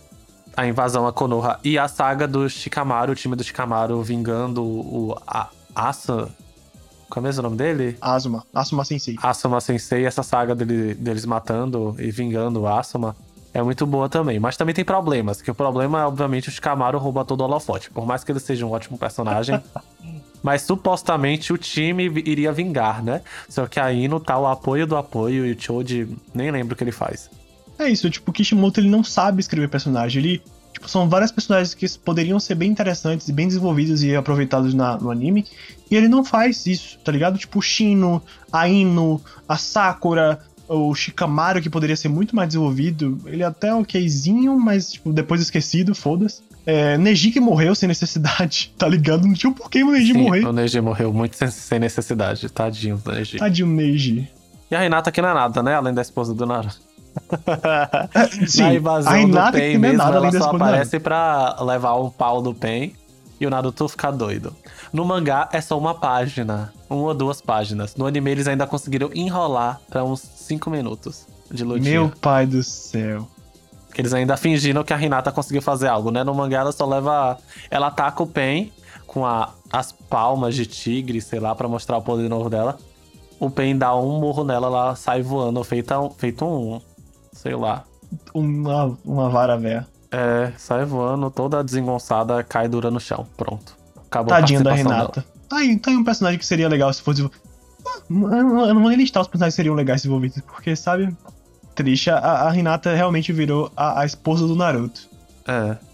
a 0.56 0.68
invasão 0.68 1.08
a 1.08 1.12
Konoha 1.12 1.60
e 1.64 1.78
a 1.78 1.88
saga 1.88 2.28
do 2.28 2.48
Shikamaru, 2.48 3.14
o 3.14 3.16
time 3.16 3.36
do 3.36 3.44
Shikamaru 3.44 4.04
vingando 4.04 4.64
o 4.64 5.18
a, 5.26 5.50
Asa... 5.74 6.30
Qual 7.10 7.24
é 7.24 7.28
mesmo 7.28 7.40
o 7.42 7.44
nome 7.44 7.58
dele? 7.58 7.98
Asuma, 8.00 8.44
Asuma 8.54 8.86
Sensei. 8.86 9.16
Asuma 9.22 9.60
Sensei, 9.60 10.06
essa 10.06 10.24
saga 10.24 10.54
dele- 10.56 10.94
deles 10.94 11.26
matando 11.26 11.96
e 12.00 12.12
vingando 12.12 12.62
o 12.62 12.68
Asuma 12.68 13.16
é 13.54 13.62
muito 13.64 13.86
boa 13.86 14.08
também. 14.08 14.40
Mas 14.40 14.56
também 14.56 14.76
tem 14.76 14.86
problemas, 14.86 15.42
que 15.42 15.50
o 15.50 15.56
problema 15.56 16.02
é, 16.02 16.06
obviamente, 16.06 16.50
o 16.50 16.52
Shikamaru 16.52 17.00
rouba 17.00 17.26
todo 17.26 17.42
o 17.42 17.44
holofote. 17.46 17.90
Por 17.90 18.06
mais 18.06 18.24
que 18.24 18.32
ele 18.32 18.40
seja 18.40 18.66
um 18.66 18.72
ótimo 18.72 18.98
personagem. 18.98 19.60
mas 20.44 20.62
supostamente 20.62 21.52
o 21.52 21.58
time 21.58 22.06
iria 22.26 22.52
vingar, 22.52 23.04
né? 23.04 23.22
Só 23.50 23.66
que 23.68 23.80
aí 23.80 24.08
no 24.08 24.20
tá 24.20 24.38
o 24.38 24.48
apoio 24.48 24.88
do 24.88 24.96
apoio 24.96 25.46
e 25.46 25.52
o 25.54 25.62
Choji 25.62 26.08
nem 26.34 26.50
lembro 26.52 26.74
o 26.74 26.78
que 26.78 26.84
ele 26.84 26.92
faz. 26.92 27.30
É 27.78 27.90
isso, 27.90 28.10
tipo, 28.10 28.30
o 28.30 28.34
Kishimoto 28.34 28.80
ele 28.80 28.90
não 28.90 29.04
sabe 29.04 29.40
escrever 29.40 29.70
personagem. 29.70 30.22
Ele, 30.22 30.42
tipo, 30.80 30.90
são 30.90 31.08
várias 31.10 31.32
personagens 31.32 31.74
que 31.74 31.88
poderiam 32.00 32.40
ser 32.40 32.56
bem 32.56 32.72
interessantes 32.72 33.28
e 33.28 33.34
bem 33.34 33.48
desenvolvidos 33.48 34.02
e 34.02 34.16
aproveitados 34.16 34.74
na- 34.74 34.98
no 34.98 35.12
anime. 35.12 35.46
E 35.92 35.96
ele 35.96 36.08
não 36.08 36.24
faz 36.24 36.66
isso, 36.66 36.98
tá 37.04 37.12
ligado? 37.12 37.38
Tipo, 37.38 37.60
o 37.60 37.62
Shino, 37.62 38.22
a 38.52 38.68
Ino, 38.68 39.22
a 39.48 39.58
Sakura, 39.58 40.40
o 40.68 40.94
Shikamaru, 40.96 41.62
que 41.62 41.70
poderia 41.70 41.96
ser 41.96 42.10
muito 42.10 42.36
mais 42.36 42.50
desenvolvido. 42.50 43.18
Ele 43.26 43.44
é 43.44 43.46
até 43.46 43.74
okzinho, 43.74 44.58
mas, 44.60 44.94
tipo, 44.94 45.12
depois 45.12 45.42
esquecido, 45.42 45.94
foda-se. 45.94 46.42
É, 46.66 46.98
Neji 46.98 47.32
que 47.32 47.40
morreu 47.40 47.74
sem 47.74 47.88
necessidade, 47.88 48.72
tá 48.78 48.88
ligado? 48.88 49.26
Não 49.26 49.34
tinha 49.34 49.50
um 49.50 49.54
porquê 49.54 49.84
o 49.84 49.92
Neji 49.92 50.14
Sim, 50.14 50.20
morrer. 50.22 50.46
o 50.46 50.54
Neji 50.54 50.80
morreu 50.82 51.12
muito 51.12 51.36
sem, 51.36 51.50
sem 51.50 51.80
necessidade. 51.80 52.48
Tadinho 52.50 52.98
do 52.98 53.12
Neji. 53.12 53.38
Tadinho 53.38 53.68
Neji. 53.68 54.30
E 54.70 54.76
a 54.76 54.80
Renata 54.80 55.12
que 55.12 55.20
não 55.22 55.30
é 55.30 55.34
nada, 55.34 55.64
né? 55.64 55.74
Além 55.74 55.94
da 55.94 56.02
esposa 56.04 56.32
do 56.34 56.46
Naruto. 56.46 56.78
Sim, 58.48 58.62
Na 58.64 58.74
invasão 58.74 59.12
a 59.14 59.20
Hinata 59.22 59.52
do 59.52 59.58
Pen 59.58 59.72
que 59.72 59.78
não 59.78 59.88
é 59.88 59.92
mesmo, 59.92 59.98
nada 59.98 60.18
ela 60.18 60.32
só 60.32 60.50
aparece 60.52 61.00
pra 61.00 61.58
levar 61.62 61.96
um 61.96 62.10
pau 62.10 62.42
do 62.42 62.54
Pen 62.54 62.94
e 63.40 63.46
o 63.46 63.50
Naruto 63.50 63.88
ficar 63.88 64.12
doido. 64.12 64.56
No 64.92 65.06
mangá 65.06 65.48
é 65.52 65.62
só 65.62 65.78
uma 65.78 65.94
página, 65.96 66.74
uma 66.90 67.04
ou 67.04 67.14
duas 67.14 67.42
páginas. 67.42 67.96
No 67.96 68.06
anime 68.06 68.32
eles 68.32 68.48
ainda 68.48 68.66
conseguiram 68.68 69.10
enrolar 69.14 69.80
pra 69.90 70.04
uns 70.04 70.20
5 70.22 70.70
minutos 70.70 71.26
de 71.52 71.64
lutinha. 71.64 71.92
Meu 72.02 72.10
pai 72.22 72.46
do 72.46 72.62
céu. 72.64 73.28
Que 73.94 74.02
eles 74.02 74.14
ainda 74.14 74.36
fingiram 74.38 74.84
que 74.84 74.94
a 74.94 75.02
Hinata 75.02 75.32
conseguiu 75.32 75.62
fazer 75.62 75.88
algo, 75.88 76.12
né? 76.12 76.24
No 76.24 76.34
mangá 76.34 76.60
ela 76.60 76.72
só 76.72 76.86
leva... 76.86 77.38
Ela 77.72 77.88
ataca 77.88 78.22
o 78.22 78.28
Pen 78.28 78.72
com 79.08 79.26
a- 79.26 79.50
as 79.72 79.92
palmas 79.92 80.54
de 80.56 80.66
tigre, 80.66 81.20
sei 81.22 81.40
lá, 81.40 81.56
pra 81.56 81.68
mostrar 81.68 81.98
o 81.98 82.02
poder 82.02 82.30
novo 82.30 82.50
dela. 82.50 82.78
O 83.40 83.50
Pen 83.50 83.76
dá 83.78 83.96
um 83.96 84.20
murro 84.20 84.44
nela, 84.44 84.68
ela 84.68 84.96
sai 84.96 85.22
voando, 85.22 85.64
feita 85.64 86.00
um, 86.00 86.10
feito 86.12 86.46
um... 86.46 86.80
Sei 87.32 87.56
lá, 87.56 87.84
Uma, 88.34 88.98
uma 89.06 89.30
vara 89.30 89.58
véia. 89.58 89.88
É, 90.12 90.52
sai 90.58 90.86
voando, 90.86 91.30
toda 91.30 91.64
desengonçada, 91.64 92.44
cai 92.44 92.68
dura 92.68 92.90
no 92.90 93.00
chão. 93.00 93.28
Pronto. 93.38 93.78
Acabou 94.08 94.30
Tadinha 94.30 94.60
a 94.60 94.64
da 94.64 94.74
Renata. 94.74 95.26
Aí, 95.52 95.78
tá 95.78 95.92
aí 95.92 95.98
um 95.98 96.04
personagem 96.04 96.40
que 96.40 96.46
seria 96.46 96.68
legal 96.68 96.92
se 96.92 97.02
fosse. 97.02 97.22
Eu 97.22 97.32
não 98.10 98.82
vou 98.82 98.90
nem 98.90 98.98
listar 98.98 99.22
os 99.22 99.28
personagens 99.28 99.54
que 99.54 99.58
seriam 99.58 99.76
legais 99.76 100.02
desenvolvidos, 100.02 100.42
porque, 100.42 100.76
sabe? 100.76 101.16
Triste, 101.76 102.10
a, 102.10 102.18
a 102.18 102.50
Renata 102.52 102.94
realmente 102.94 103.32
virou 103.32 103.72
a, 103.76 104.02
a 104.02 104.06
esposa 104.06 104.48
do 104.48 104.56
Naruto. 104.56 105.02
dela. 105.46 105.78
É. 105.86 105.90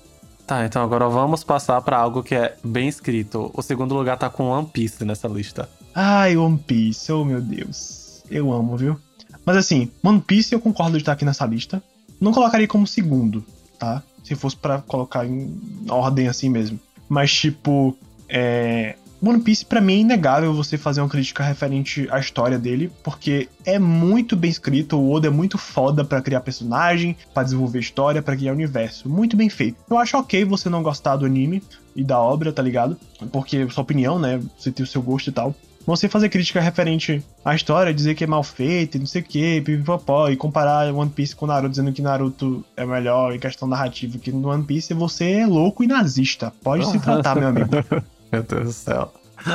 Tá, 0.47 0.63
então 0.63 0.83
agora 0.83 1.09
vamos 1.09 1.43
passar 1.43 1.81
pra 1.81 1.97
algo 1.97 2.21
que 2.21 2.35
é 2.35 2.55
bem 2.63 2.87
escrito. 2.87 3.51
O 3.53 3.61
segundo 3.63 3.95
lugar 3.95 4.17
tá 4.17 4.29
com 4.29 4.45
One 4.49 4.67
Piece 4.67 5.03
nessa 5.03 5.27
lista. 5.27 5.67
Ai, 5.93 6.37
One 6.37 6.57
Piece, 6.57 7.11
oh 7.11 7.25
meu 7.25 7.41
Deus. 7.41 8.23
Eu 8.29 8.53
amo, 8.53 8.77
viu? 8.77 8.99
Mas 9.45 9.57
assim, 9.57 9.91
One 10.03 10.19
Piece 10.19 10.53
eu 10.53 10.59
concordo 10.59 10.93
de 10.93 11.03
estar 11.03 11.13
aqui 11.13 11.25
nessa 11.25 11.45
lista. 11.45 11.81
Não 12.19 12.31
colocaria 12.31 12.67
como 12.67 12.87
segundo, 12.87 13.45
tá? 13.77 14.01
se 14.25 14.35
fosse 14.35 14.55
para 14.57 14.79
colocar 14.81 15.25
em 15.25 15.55
ordem 15.87 16.27
assim 16.27 16.49
mesmo. 16.49 16.79
Mas, 17.07 17.31
tipo, 17.31 17.95
é. 18.27 18.95
One 19.21 19.39
Piece, 19.39 19.65
pra 19.65 19.81
mim, 19.81 19.93
é 19.93 19.97
inegável 19.99 20.53
você 20.53 20.77
fazer 20.77 21.01
uma 21.01 21.09
crítica 21.09 21.43
referente 21.43 22.07
à 22.11 22.19
história 22.19 22.59
dele, 22.59 22.91
porque 23.01 23.47
é 23.65 23.79
muito 23.79 24.35
bem 24.35 24.51
escrito, 24.51 24.97
o 24.97 25.11
Oda 25.11 25.27
é 25.27 25.29
muito 25.31 25.57
foda 25.57 26.03
para 26.03 26.21
criar 26.21 26.41
personagem, 26.41 27.15
para 27.33 27.43
desenvolver 27.43 27.79
história, 27.79 28.21
para 28.21 28.35
criar 28.35 28.51
universo. 28.51 29.09
Muito 29.09 29.37
bem 29.37 29.49
feito. 29.49 29.77
Eu 29.89 29.97
acho 29.97 30.17
ok 30.17 30.43
você 30.43 30.69
não 30.69 30.83
gostar 30.83 31.15
do 31.15 31.25
anime 31.25 31.63
e 31.95 32.03
da 32.03 32.19
obra, 32.19 32.51
tá 32.51 32.61
ligado? 32.61 32.97
Porque 33.31 33.67
sua 33.69 33.83
opinião, 33.83 34.19
né? 34.19 34.39
Você 34.59 34.71
tem 34.71 34.83
o 34.83 34.87
seu 34.87 35.01
gosto 35.01 35.29
e 35.29 35.33
tal. 35.33 35.55
Você 35.85 36.09
fazer 36.09 36.29
crítica 36.29 36.59
referente 36.59 37.23
à 37.43 37.53
história, 37.53 37.93
dizer 37.93 38.15
que 38.15 38.23
é 38.23 38.27
mal 38.27 38.43
feita, 38.43 38.97
não 38.97 39.05
sei 39.05 39.21
o 39.21 39.25
que, 39.25 39.61
pipipopó, 39.61 40.29
e 40.29 40.35
comparar 40.35 40.91
One 40.91 41.11
Piece 41.11 41.35
com 41.35 41.45
Naruto, 41.45 41.69
dizendo 41.69 41.93
que 41.93 42.01
Naruto 42.01 42.65
é 42.75 42.85
melhor 42.85 43.33
em 43.35 43.39
questão 43.39 43.67
narrativa 43.67 44.17
que 44.17 44.31
no 44.31 44.49
One 44.49 44.63
Piece, 44.63 44.93
você 44.93 45.31
é 45.31 45.45
louco 45.45 45.83
e 45.83 45.87
nazista. 45.87 46.51
Pode 46.63 46.87
se 46.87 46.99
tratar, 46.99 47.35
meu 47.35 47.49
amigo. 47.49 47.69
Meu 48.31 48.41
Deus 48.41 48.63
do 48.63 48.73
céu. 48.73 49.13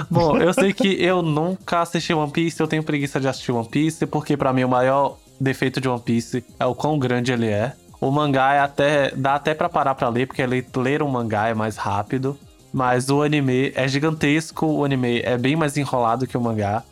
Bom, 0.09 0.39
eu 0.39 0.55
sei 0.55 0.73
que 0.73 1.03
eu 1.03 1.21
nunca 1.21 1.81
assisti 1.81 2.15
One 2.15 2.31
Piece, 2.31 2.61
eu 2.61 2.69
tenho 2.69 2.85
preguiça 2.85 3.21
de 3.21 3.27
assistir 3.27 3.51
One 3.51 3.69
Piece, 3.69 4.07
porque 4.07 4.37
para 4.37 4.53
mim 4.53 4.63
o 4.63 4.69
maior 4.69 5.19
defeito 5.41 5.81
de 5.81 5.89
One 5.89 6.01
Piece 6.01 6.45
é 6.59 6.65
o 6.65 6.75
quão 6.75 6.99
grande 6.99 7.33
ele 7.33 7.49
é. 7.49 7.73
O 8.01 8.11
mangá 8.11 8.55
é 8.55 8.61
até. 8.61 9.11
dá 9.11 9.35
até 9.35 9.55
pra 9.55 9.69
parar 9.69 9.95
pra 9.95 10.09
ler, 10.09 10.27
porque 10.27 10.43
ler 10.47 11.03
um 11.03 11.09
mangá 11.09 11.49
é 11.49 11.55
mais 11.55 11.77
rápido. 11.77 12.39
Mas 12.73 13.09
o 13.09 13.23
anime 13.23 13.73
é 13.75 13.87
gigantesco, 13.89 14.67
o 14.67 14.85
anime 14.85 15.21
é 15.21 15.37
bem 15.37 15.57
mais 15.57 15.77
enrolado 15.77 16.27
que 16.27 16.37
o 16.37 16.41
mangá. 16.41 16.83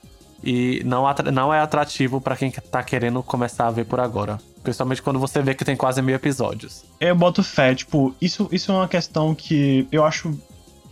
E 0.43 0.83
não, 0.85 1.05
não 1.33 1.53
é 1.53 1.61
atrativo 1.61 2.21
para 2.21 2.37
quem 2.37 2.51
tá 2.51 2.83
querendo 2.83 3.23
começar 3.23 3.67
a 3.67 3.71
ver 3.71 3.87
por 3.87 4.01
agora. 4.01 4.39
Principalmente 4.63 5.03
quando 5.03 5.19
você 5.19 5.43
vê 5.43 5.55
que 5.55 5.65
tem 5.65 5.77
quase 5.77 6.01
mil 6.03 6.15
episódios. 6.15 6.85
Eu 7.01 7.15
boto 7.15 7.43
fé, 7.43 7.75
tipo, 7.75 8.15
isso, 8.21 8.49
isso 8.53 8.71
é 8.71 8.75
uma 8.75 8.89
questão 8.89 9.35
que 9.35 9.87
eu 9.91 10.05
acho, 10.05 10.39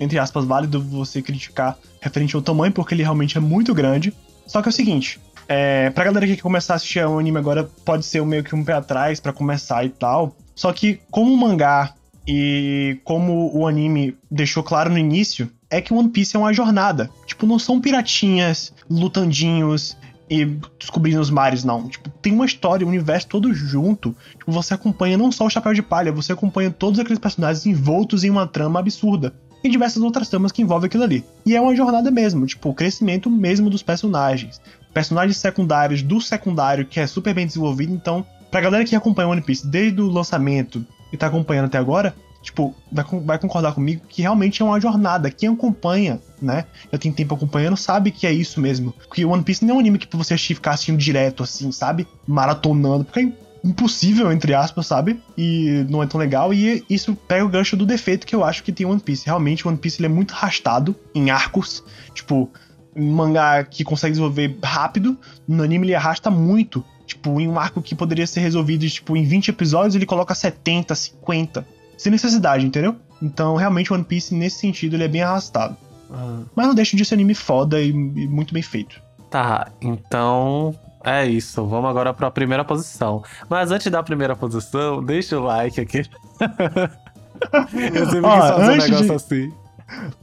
entre 0.00 0.18
aspas, 0.18 0.44
válido 0.44 0.82
você 0.82 1.22
criticar 1.22 1.76
referente 2.00 2.34
ao 2.34 2.42
tamanho, 2.42 2.72
porque 2.72 2.94
ele 2.94 3.02
realmente 3.02 3.36
é 3.36 3.40
muito 3.40 3.74
grande. 3.74 4.12
Só 4.46 4.62
que 4.62 4.68
é 4.68 4.70
o 4.70 4.72
seguinte, 4.72 5.20
é, 5.48 5.90
pra 5.90 6.04
galera 6.04 6.26
que 6.26 6.36
quer 6.36 6.42
começar 6.42 6.74
a 6.74 6.76
assistir 6.76 7.00
anime 7.00 7.38
agora, 7.38 7.68
pode 7.84 8.04
ser 8.04 8.24
meio 8.24 8.42
que 8.42 8.54
um 8.54 8.64
pé 8.64 8.72
atrás 8.72 9.20
para 9.20 9.32
começar 9.32 9.84
e 9.84 9.88
tal. 9.88 10.34
Só 10.54 10.72
que, 10.72 11.00
como 11.10 11.32
o 11.32 11.36
mangá 11.36 11.94
e 12.26 12.98
como 13.04 13.56
o 13.56 13.66
anime 13.66 14.16
deixou 14.30 14.62
claro 14.62 14.90
no 14.90 14.98
início, 14.98 15.50
é 15.70 15.80
que 15.80 15.94
One 15.94 16.08
Piece 16.08 16.34
é 16.34 16.38
uma 16.38 16.52
jornada. 16.52 17.08
Tipo, 17.24 17.46
não 17.46 17.58
são 17.58 17.80
piratinhas, 17.80 18.72
lutandinhos 18.90 19.96
e 20.28 20.44
descobrindo 20.78 21.20
os 21.20 21.30
mares, 21.30 21.62
não. 21.62 21.88
Tipo, 21.88 22.10
tem 22.10 22.32
uma 22.32 22.46
história, 22.46 22.84
um 22.84 22.88
universo 22.88 23.28
todo 23.28 23.54
junto. 23.54 24.14
Tipo, 24.38 24.50
você 24.50 24.74
acompanha 24.74 25.16
não 25.16 25.30
só 25.30 25.46
o 25.46 25.50
Chapéu 25.50 25.72
de 25.72 25.82
Palha, 25.82 26.10
você 26.10 26.32
acompanha 26.32 26.70
todos 26.70 26.98
aqueles 26.98 27.18
personagens 27.18 27.64
envoltos 27.64 28.24
em 28.24 28.30
uma 28.30 28.46
trama 28.46 28.80
absurda. 28.80 29.32
E 29.62 29.68
diversas 29.68 30.02
outras 30.02 30.28
tramas 30.28 30.52
que 30.52 30.62
envolvem 30.62 30.86
aquilo 30.86 31.04
ali. 31.04 31.24
E 31.44 31.54
é 31.54 31.60
uma 31.60 31.74
jornada 31.74 32.10
mesmo, 32.10 32.46
tipo, 32.46 32.68
o 32.68 32.74
crescimento 32.74 33.30
mesmo 33.30 33.70
dos 33.70 33.82
personagens. 33.82 34.60
Personagens 34.92 35.36
secundários 35.36 36.02
do 36.02 36.20
secundário, 36.20 36.86
que 36.86 36.98
é 36.98 37.06
super 37.06 37.34
bem 37.34 37.46
desenvolvido, 37.46 37.92
então, 37.92 38.24
pra 38.50 38.60
galera 38.60 38.84
que 38.84 38.96
acompanha 38.96 39.28
One 39.28 39.42
Piece 39.42 39.66
desde 39.66 40.00
o 40.00 40.08
lançamento 40.08 40.84
e 41.12 41.16
tá 41.16 41.26
acompanhando 41.26 41.66
até 41.66 41.78
agora, 41.78 42.14
tipo, 42.46 42.74
vai, 42.92 43.38
concordar 43.38 43.72
comigo 43.72 44.02
que 44.08 44.22
realmente 44.22 44.62
é 44.62 44.64
uma 44.64 44.80
jornada. 44.80 45.30
Quem 45.30 45.48
acompanha, 45.48 46.20
né? 46.40 46.64
Já 46.92 46.98
tem 46.98 47.12
tempo 47.12 47.34
acompanhando, 47.34 47.76
sabe 47.76 48.10
que 48.10 48.26
é 48.26 48.32
isso 48.32 48.60
mesmo. 48.60 48.92
Porque 48.92 49.24
One 49.24 49.42
Piece 49.42 49.64
não 49.64 49.74
é 49.74 49.76
um 49.76 49.80
anime 49.80 49.98
que 49.98 50.16
você 50.16 50.38
ficar 50.38 50.72
assistindo 50.72 50.98
direto, 50.98 51.42
assim, 51.42 51.72
sabe? 51.72 52.06
Maratonando. 52.26 53.04
Porque 53.04 53.20
é 53.20 53.32
impossível, 53.64 54.30
entre 54.30 54.54
aspas, 54.54 54.86
sabe? 54.86 55.20
E 55.36 55.84
não 55.90 56.02
é 56.02 56.06
tão 56.06 56.20
legal. 56.20 56.54
E 56.54 56.84
isso 56.88 57.16
pega 57.26 57.44
o 57.44 57.48
gancho 57.48 57.76
do 57.76 57.84
defeito 57.84 58.26
que 58.26 58.34
eu 58.34 58.44
acho 58.44 58.62
que 58.62 58.72
tem 58.72 58.86
One 58.86 59.00
Piece. 59.00 59.26
Realmente, 59.26 59.66
One 59.66 59.76
Piece 59.76 60.00
ele 60.00 60.06
é 60.06 60.14
muito 60.14 60.32
arrastado 60.32 60.94
em 61.14 61.30
arcos. 61.30 61.82
Tipo, 62.14 62.48
mangá 62.96 63.64
que 63.64 63.84
consegue 63.84 64.12
desenvolver 64.12 64.56
rápido, 64.62 65.18
no 65.46 65.62
anime 65.62 65.88
ele 65.88 65.94
arrasta 65.94 66.30
muito. 66.30 66.84
Tipo, 67.06 67.40
em 67.40 67.48
um 67.48 67.58
arco 67.58 67.80
que 67.80 67.94
poderia 67.94 68.26
ser 68.26 68.40
resolvido 68.40 68.88
tipo, 68.88 69.16
em 69.16 69.24
20 69.24 69.48
episódios, 69.48 69.94
ele 69.94 70.06
coloca 70.06 70.34
70, 70.34 70.94
50. 70.94 71.66
Sem 71.96 72.12
necessidade, 72.12 72.66
entendeu? 72.66 72.96
Então, 73.22 73.56
realmente, 73.56 73.92
One 73.92 74.04
Piece, 74.04 74.34
nesse 74.34 74.58
sentido, 74.58 74.96
ele 74.96 75.04
é 75.04 75.08
bem 75.08 75.22
arrastado. 75.22 75.76
Uhum. 76.10 76.44
Mas 76.54 76.66
não 76.66 76.74
deixa 76.74 76.96
de 76.96 77.04
ser 77.04 77.14
anime 77.14 77.34
foda 77.34 77.80
e, 77.80 77.90
e 77.90 78.28
muito 78.28 78.52
bem 78.52 78.62
feito. 78.62 79.00
Tá, 79.30 79.68
então 79.80 80.74
é 81.04 81.24
isso. 81.26 81.64
Vamos 81.66 81.88
agora 81.88 82.12
para 82.12 82.26
a 82.26 82.30
primeira 82.30 82.64
posição. 82.64 83.22
Mas 83.48 83.70
antes 83.70 83.90
da 83.90 84.02
primeira 84.02 84.34
posição, 84.36 85.02
deixa 85.02 85.38
o 85.38 85.44
like 85.44 85.80
aqui. 85.80 86.02
Eu 87.52 88.06
sempre 88.06 88.30
quis 88.30 88.48
fazer 88.48 88.62
um 88.62 88.76
negócio 88.76 89.06
de... 89.06 89.12
assim. 89.12 89.52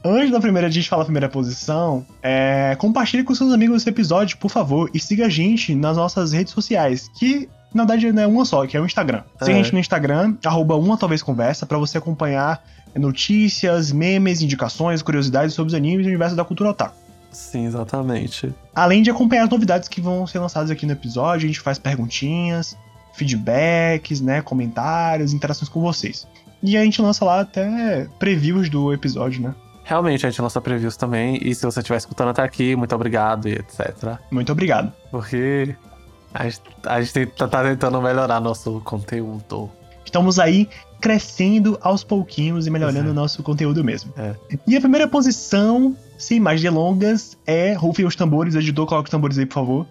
Antes 0.03 0.31
da 0.31 0.39
primeira 0.39 0.69
gente 0.69 0.89
falar 0.89 1.03
a 1.03 1.05
primeira 1.05 1.29
posição, 1.29 2.05
é, 2.21 2.75
compartilhe 2.77 3.23
com 3.23 3.33
seus 3.33 3.53
amigos 3.53 3.81
esse 3.81 3.89
episódio, 3.89 4.37
por 4.37 4.49
favor, 4.49 4.89
e 4.93 4.99
siga 4.99 5.27
a 5.27 5.29
gente 5.29 5.73
nas 5.73 5.95
nossas 5.95 6.33
redes 6.33 6.53
sociais, 6.53 7.09
que 7.15 7.47
na 7.73 7.83
verdade 7.83 8.11
não 8.11 8.23
é 8.23 8.27
uma 8.27 8.45
só, 8.45 8.67
que 8.67 8.75
é 8.75 8.81
o 8.81 8.85
Instagram. 8.85 9.23
Siga 9.39 9.51
é. 9.51 9.59
a 9.59 9.63
gente 9.63 9.73
no 9.73 9.79
Instagram, 9.79 10.35
arroba 10.43 10.75
uma 10.75 10.97
talvez 10.97 11.23
conversa, 11.23 11.65
para 11.65 11.77
você 11.77 11.97
acompanhar 11.97 12.61
notícias, 12.95 13.91
memes, 13.91 14.41
indicações, 14.41 15.01
curiosidades 15.01 15.55
sobre 15.55 15.69
os 15.69 15.73
animes 15.73 16.05
e 16.05 16.09
o 16.09 16.11
universo 16.11 16.35
da 16.35 16.45
cultura 16.45 16.69
otaku. 16.71 16.95
Sim, 17.31 17.65
exatamente. 17.65 18.53
Além 18.75 19.01
de 19.01 19.09
acompanhar 19.09 19.45
as 19.45 19.49
novidades 19.49 19.89
que 19.89 19.99
vão 19.99 20.27
ser 20.27 20.39
lançadas 20.39 20.69
aqui 20.69 20.85
no 20.85 20.91
episódio, 20.91 21.45
a 21.45 21.47
gente 21.47 21.59
faz 21.59 21.79
perguntinhas, 21.79 22.77
feedbacks, 23.13 24.21
né, 24.21 24.41
comentários, 24.41 25.33
interações 25.33 25.69
com 25.69 25.81
vocês. 25.81 26.27
E 26.63 26.77
a 26.77 26.83
gente 26.83 27.01
lança 27.01 27.25
lá 27.25 27.41
até 27.41 28.07
previews 28.17 28.69
do 28.69 28.93
episódio, 28.93 29.41
né? 29.41 29.53
Realmente, 29.83 30.25
a 30.25 30.29
gente 30.29 30.41
lança 30.41 30.61
previews 30.61 30.95
também. 30.95 31.37
E 31.41 31.53
se 31.53 31.65
você 31.65 31.81
estiver 31.81 31.97
escutando 31.97 32.29
até 32.29 32.41
aqui, 32.41 32.73
muito 32.73 32.95
obrigado 32.95 33.49
e 33.49 33.53
etc. 33.53 34.17
Muito 34.31 34.49
obrigado. 34.49 34.93
Porque 35.11 35.75
a 36.33 36.45
gente, 36.45 36.61
a 36.85 37.01
gente 37.01 37.25
tá, 37.27 37.49
tá 37.49 37.63
tentando 37.63 38.01
melhorar 38.01 38.39
nosso 38.39 38.79
conteúdo. 38.79 39.69
Estamos 40.05 40.39
aí 40.39 40.69
crescendo 41.01 41.77
aos 41.81 42.01
pouquinhos 42.01 42.65
e 42.65 42.69
melhorando 42.69 43.11
o 43.11 43.13
nosso 43.13 43.43
conteúdo 43.43 43.83
mesmo. 43.83 44.13
É. 44.15 44.33
E 44.65 44.77
a 44.77 44.79
primeira 44.79 45.05
posição, 45.05 45.97
sem 46.17 46.39
mais 46.39 46.61
delongas, 46.61 47.37
é 47.45 47.73
Rufem 47.73 48.05
os 48.05 48.15
tambores. 48.15 48.55
Editor, 48.55 48.85
coloca 48.85 49.07
os 49.07 49.11
tambores 49.11 49.37
aí, 49.37 49.45
por 49.45 49.55
favor. 49.55 49.87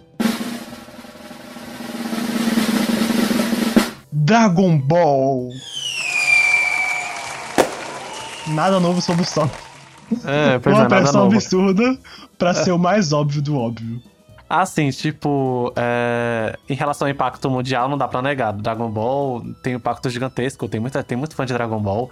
Dragon 4.11 4.79
Ball! 4.79 5.51
Nada 8.49 8.81
novo 8.81 9.01
sobre 9.01 9.23
o 9.23 9.27
sol. 9.27 9.51
É, 10.25 10.59
pois 10.59 10.77
Uma 10.77 10.85
é, 10.85 10.89
pressão 10.89 11.27
absurda 11.27 11.99
pra 12.39 12.51
é. 12.51 12.55
ser 12.55 12.73
o 12.73 12.79
mais 12.79 13.13
óbvio 13.13 13.41
do 13.41 13.57
óbvio. 13.57 14.01
Assim, 14.49 14.91
tipo, 14.91 15.73
é... 15.75 16.59
em 16.69 16.75
relação 16.75 17.07
ao 17.07 17.11
impacto 17.11 17.49
mundial, 17.49 17.89
não 17.89 17.97
dá 17.97 18.07
pra 18.07 18.21
negar. 18.21 18.53
Dragon 18.53 18.91
Ball 18.91 19.43
tem 19.63 19.75
um 19.75 19.79
impacto 19.79 20.11
gigantesco, 20.11 20.69
tem, 20.69 20.79
muita, 20.79 21.03
tem 21.03 21.17
muito 21.17 21.35
fã 21.35 21.47
de 21.47 21.55
Dragon 21.55 21.81
Ball. 21.81 22.11